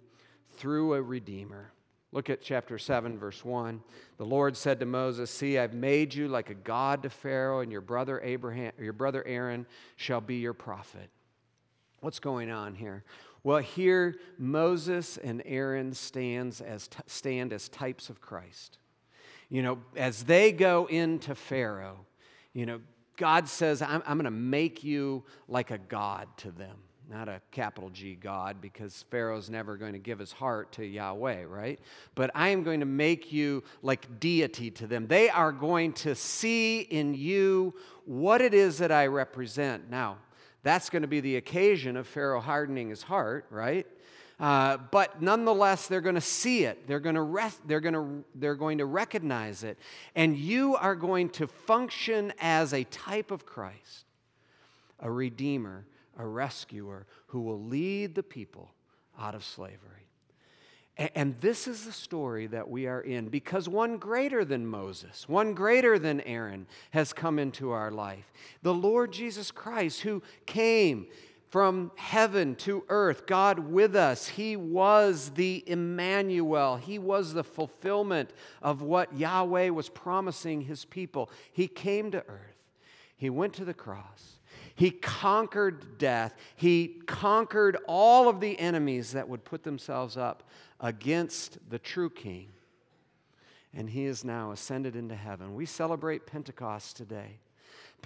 through 0.57 0.93
a 0.93 1.01
redeemer. 1.01 1.71
Look 2.11 2.29
at 2.29 2.41
chapter 2.41 2.77
7, 2.77 3.17
verse 3.17 3.43
1. 3.43 3.81
The 4.17 4.25
Lord 4.25 4.55
said 4.57 4.79
to 4.79 4.85
Moses, 4.85 5.29
See, 5.29 5.57
I've 5.57 5.73
made 5.73 6.13
you 6.13 6.27
like 6.27 6.49
a 6.49 6.55
God 6.55 7.03
to 7.03 7.09
Pharaoh, 7.09 7.59
and 7.59 7.71
your 7.71 7.81
brother 7.81 8.21
Abraham, 8.21 8.71
your 8.79 8.93
brother 8.93 9.25
Aaron 9.25 9.65
shall 9.97 10.21
be 10.21 10.37
your 10.37 10.53
prophet. 10.53 11.09
What's 11.99 12.19
going 12.19 12.49
on 12.49 12.75
here? 12.75 13.03
Well, 13.43 13.59
here 13.59 14.15
Moses 14.37 15.17
and 15.17 15.41
Aaron 15.45 15.93
stands 15.93 16.61
as 16.61 16.87
t- 16.87 16.99
stand 17.05 17.53
as 17.53 17.69
types 17.69 18.09
of 18.09 18.21
Christ. 18.21 18.77
You 19.49 19.61
know, 19.61 19.79
as 19.95 20.23
they 20.23 20.51
go 20.51 20.85
into 20.87 21.33
Pharaoh, 21.35 22.05
you 22.53 22.65
know, 22.65 22.81
God 23.15 23.47
says, 23.47 23.81
I'm, 23.81 24.03
I'm 24.05 24.17
going 24.17 24.25
to 24.25 24.31
make 24.31 24.83
you 24.83 25.23
like 25.47 25.71
a 25.71 25.77
God 25.77 26.27
to 26.37 26.51
them. 26.51 26.77
Not 27.09 27.29
a 27.29 27.41
capital 27.51 27.89
G 27.89 28.15
God, 28.15 28.59
because 28.59 29.05
Pharaoh's 29.09 29.49
never 29.49 29.77
going 29.77 29.93
to 29.93 29.99
give 29.99 30.19
his 30.19 30.33
heart 30.33 30.73
to 30.73 30.85
Yahweh, 30.85 31.45
right? 31.47 31.79
But 32.15 32.31
I 32.35 32.49
am 32.49 32.63
going 32.63 32.81
to 32.81 32.85
make 32.85 33.31
you 33.31 33.63
like 33.81 34.19
deity 34.19 34.71
to 34.71 34.87
them. 34.87 35.07
They 35.07 35.29
are 35.29 35.53
going 35.53 35.93
to 35.93 36.15
see 36.15 36.81
in 36.81 37.13
you 37.13 37.73
what 38.03 38.41
it 38.41 38.53
is 38.53 38.79
that 38.79 38.91
I 38.91 39.07
represent. 39.07 39.89
Now, 39.89 40.17
that's 40.63 40.89
going 40.89 41.03
to 41.03 41.07
be 41.07 41.19
the 41.19 41.37
occasion 41.37 41.97
of 41.97 42.07
Pharaoh 42.07 42.41
hardening 42.41 42.89
his 42.89 43.03
heart, 43.03 43.45
right? 43.49 43.87
Uh, 44.39 44.77
but 44.91 45.21
nonetheless, 45.21 45.87
they're 45.87 46.01
going 46.01 46.15
to 46.15 46.21
see 46.21 46.63
it. 46.65 46.87
They're 46.87 46.99
going 46.99 47.15
to, 47.15 47.21
rest, 47.21 47.59
they're, 47.65 47.79
going 47.79 47.93
to, 47.93 48.23
they're 48.35 48.55
going 48.55 48.77
to 48.77 48.85
recognize 48.85 49.63
it. 49.63 49.79
And 50.15 50.37
you 50.37 50.75
are 50.75 50.95
going 50.95 51.29
to 51.31 51.47
function 51.47 52.33
as 52.39 52.73
a 52.73 52.83
type 52.85 53.31
of 53.31 53.45
Christ, 53.45 54.05
a 54.99 55.09
redeemer, 55.11 55.85
a 56.17 56.25
rescuer 56.25 57.07
who 57.27 57.41
will 57.41 57.63
lead 57.63 58.13
the 58.13 58.23
people 58.23 58.73
out 59.19 59.33
of 59.33 59.43
slavery. 59.43 60.07
And 60.97 61.39
this 61.41 61.67
is 61.67 61.85
the 61.85 61.91
story 61.91 62.47
that 62.47 62.69
we 62.69 62.87
are 62.87 63.01
in 63.01 63.29
because 63.29 63.69
one 63.69 63.97
greater 63.97 64.43
than 64.43 64.65
Moses, 64.65 65.29
one 65.29 65.53
greater 65.53 65.99
than 65.99 66.21
Aaron 66.21 66.65
has 66.89 67.13
come 67.13 67.37
into 67.37 67.69
our 67.69 67.91
life. 67.91 68.31
The 68.63 68.73
Lord 68.73 69.11
Jesus 69.11 69.51
Christ, 69.51 70.01
who 70.01 70.23
came 70.47 71.05
from 71.49 71.91
heaven 71.95 72.55
to 72.55 72.83
earth, 72.89 73.25
God 73.27 73.59
with 73.59 73.95
us. 73.95 74.27
He 74.27 74.55
was 74.55 75.31
the 75.35 75.63
Emmanuel. 75.67 76.77
He 76.77 76.99
was 76.99 77.33
the 77.33 77.43
fulfillment 77.43 78.31
of 78.61 78.81
what 78.81 79.15
Yahweh 79.15 79.69
was 79.69 79.89
promising 79.89 80.61
his 80.61 80.83
people. 80.83 81.29
He 81.51 81.67
came 81.67 82.11
to 82.11 82.23
earth, 82.27 82.57
he 83.15 83.29
went 83.29 83.53
to 83.53 83.65
the 83.65 83.73
cross. 83.73 84.33
He 84.75 84.91
conquered 84.91 85.97
death. 85.97 86.35
He 86.55 87.01
conquered 87.07 87.77
all 87.87 88.29
of 88.29 88.39
the 88.39 88.59
enemies 88.59 89.13
that 89.13 89.27
would 89.27 89.43
put 89.43 89.63
themselves 89.63 90.17
up 90.17 90.43
against 90.79 91.57
the 91.69 91.79
true 91.79 92.09
king. 92.09 92.49
And 93.73 93.89
he 93.89 94.05
is 94.05 94.23
now 94.23 94.51
ascended 94.51 94.95
into 94.95 95.15
heaven. 95.15 95.55
We 95.55 95.65
celebrate 95.65 96.25
Pentecost 96.25 96.97
today. 96.97 97.39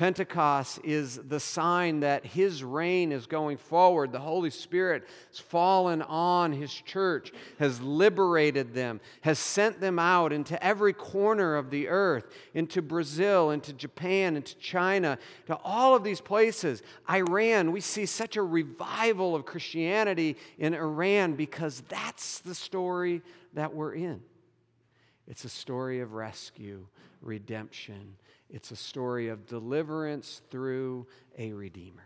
Pentecost 0.01 0.79
is 0.83 1.17
the 1.27 1.39
sign 1.39 1.99
that 1.99 2.25
his 2.25 2.63
reign 2.63 3.11
is 3.11 3.27
going 3.27 3.57
forward. 3.57 4.11
The 4.11 4.17
Holy 4.17 4.49
Spirit 4.49 5.07
has 5.29 5.37
fallen 5.37 6.01
on 6.01 6.51
his 6.53 6.73
church, 6.73 7.31
has 7.59 7.79
liberated 7.79 8.73
them, 8.73 8.99
has 9.21 9.37
sent 9.37 9.79
them 9.79 9.99
out 9.99 10.33
into 10.33 10.61
every 10.63 10.93
corner 10.93 11.55
of 11.55 11.69
the 11.69 11.87
earth, 11.87 12.25
into 12.55 12.81
Brazil, 12.81 13.51
into 13.51 13.73
Japan, 13.73 14.35
into 14.35 14.57
China, 14.57 15.19
to 15.45 15.55
all 15.57 15.93
of 15.93 16.03
these 16.03 16.19
places. 16.19 16.81
Iran, 17.07 17.71
we 17.71 17.79
see 17.79 18.07
such 18.07 18.37
a 18.37 18.41
revival 18.41 19.35
of 19.35 19.45
Christianity 19.45 20.35
in 20.57 20.73
Iran 20.73 21.33
because 21.33 21.83
that's 21.89 22.39
the 22.39 22.55
story 22.55 23.21
that 23.53 23.75
we're 23.75 23.93
in. 23.93 24.19
It's 25.27 25.45
a 25.45 25.49
story 25.49 25.99
of 25.99 26.13
rescue, 26.13 26.87
redemption, 27.21 28.15
it's 28.51 28.71
a 28.71 28.75
story 28.75 29.29
of 29.29 29.47
deliverance 29.47 30.41
through 30.51 31.07
a 31.37 31.53
Redeemer. 31.53 32.05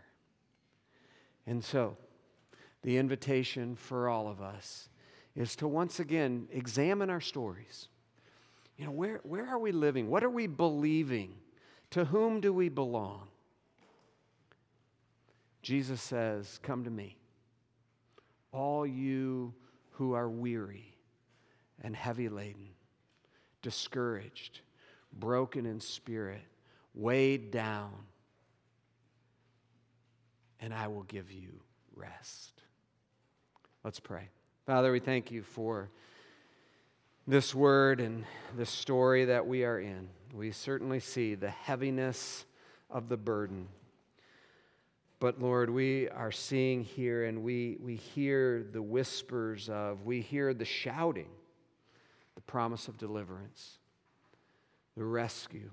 And 1.46 1.62
so, 1.62 1.96
the 2.82 2.98
invitation 2.98 3.74
for 3.74 4.08
all 4.08 4.28
of 4.28 4.40
us 4.40 4.88
is 5.34 5.56
to 5.56 5.66
once 5.66 5.98
again 5.98 6.46
examine 6.52 7.10
our 7.10 7.20
stories. 7.20 7.88
You 8.76 8.86
know, 8.86 8.92
where, 8.92 9.20
where 9.24 9.46
are 9.48 9.58
we 9.58 9.72
living? 9.72 10.08
What 10.08 10.22
are 10.22 10.30
we 10.30 10.46
believing? 10.46 11.34
To 11.90 12.04
whom 12.04 12.40
do 12.40 12.52
we 12.52 12.68
belong? 12.68 13.26
Jesus 15.62 16.00
says, 16.00 16.60
Come 16.62 16.84
to 16.84 16.90
me, 16.90 17.16
all 18.52 18.86
you 18.86 19.52
who 19.92 20.12
are 20.12 20.28
weary 20.28 20.96
and 21.82 21.96
heavy 21.96 22.28
laden, 22.28 22.68
discouraged 23.62 24.60
broken 25.18 25.66
in 25.66 25.80
spirit, 25.80 26.42
weighed 26.94 27.50
down, 27.50 27.92
and 30.60 30.72
I 30.72 30.88
will 30.88 31.02
give 31.04 31.30
you 31.30 31.60
rest. 31.94 32.62
Let's 33.84 34.00
pray. 34.00 34.28
Father, 34.66 34.90
we 34.90 35.00
thank 35.00 35.30
you 35.30 35.42
for 35.42 35.90
this 37.26 37.54
word 37.54 38.00
and 38.00 38.24
this 38.56 38.70
story 38.70 39.26
that 39.26 39.46
we 39.46 39.64
are 39.64 39.78
in. 39.78 40.08
We 40.32 40.50
certainly 40.52 41.00
see 41.00 41.34
the 41.34 41.50
heaviness 41.50 42.44
of 42.90 43.08
the 43.08 43.16
burden. 43.16 43.68
But 45.18 45.40
Lord, 45.40 45.70
we 45.70 46.08
are 46.10 46.32
seeing 46.32 46.84
here 46.84 47.24
and 47.24 47.42
we, 47.42 47.78
we 47.80 47.96
hear 47.96 48.66
the 48.70 48.82
whispers 48.82 49.68
of, 49.68 50.04
we 50.04 50.20
hear 50.20 50.52
the 50.52 50.64
shouting, 50.64 51.30
the 52.34 52.42
promise 52.42 52.86
of 52.88 52.98
deliverance 52.98 53.78
the 54.96 55.04
rescue. 55.04 55.70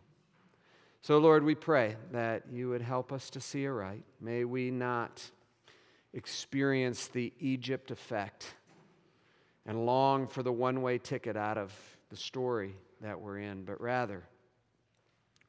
So, 1.02 1.18
Lord, 1.18 1.44
we 1.44 1.56
pray 1.56 1.98
that 2.12 2.44
you 2.52 2.70
would 2.70 2.82
help 2.82 3.12
us 3.12 3.30
to 3.32 3.42
see 3.42 3.68
aright. 3.68 4.04
May 4.22 4.46
we 4.46 4.72
not 4.72 5.22
experience 6.14 7.08
the 7.08 7.34
Egypt 7.40 7.92
effect 7.92 8.54
and 9.66 9.86
long 9.86 10.28
for 10.28 10.44
the 10.44 10.52
one 10.52 10.82
way 10.82 10.98
ticket 10.98 11.36
out 11.36 11.58
of 11.58 11.74
the 12.10 12.16
story 12.16 12.76
that 13.02 13.20
we're 13.20 13.40
in, 13.40 13.66
but 13.66 13.82
rather, 13.82 14.24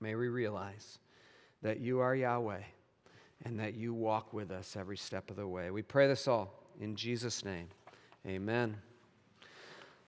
may 0.01 0.15
we 0.15 0.29
realize 0.29 0.99
that 1.63 1.81
you 1.81 2.01
are 2.01 2.15
Yahweh 2.15 2.63
and 3.45 3.61
that 3.61 3.75
you 3.75 3.95
walk 3.95 4.33
with 4.33 4.51
us 4.51 4.77
every 4.77 4.97
step 4.97 5.31
of 5.31 5.37
the 5.37 5.47
way. 5.47 5.71
We 5.71 5.83
pray 5.83 6.09
this 6.09 6.27
all 6.27 6.53
in 6.81 6.97
Jesus' 6.97 7.45
name. 7.45 7.69
Amen. 8.27 8.77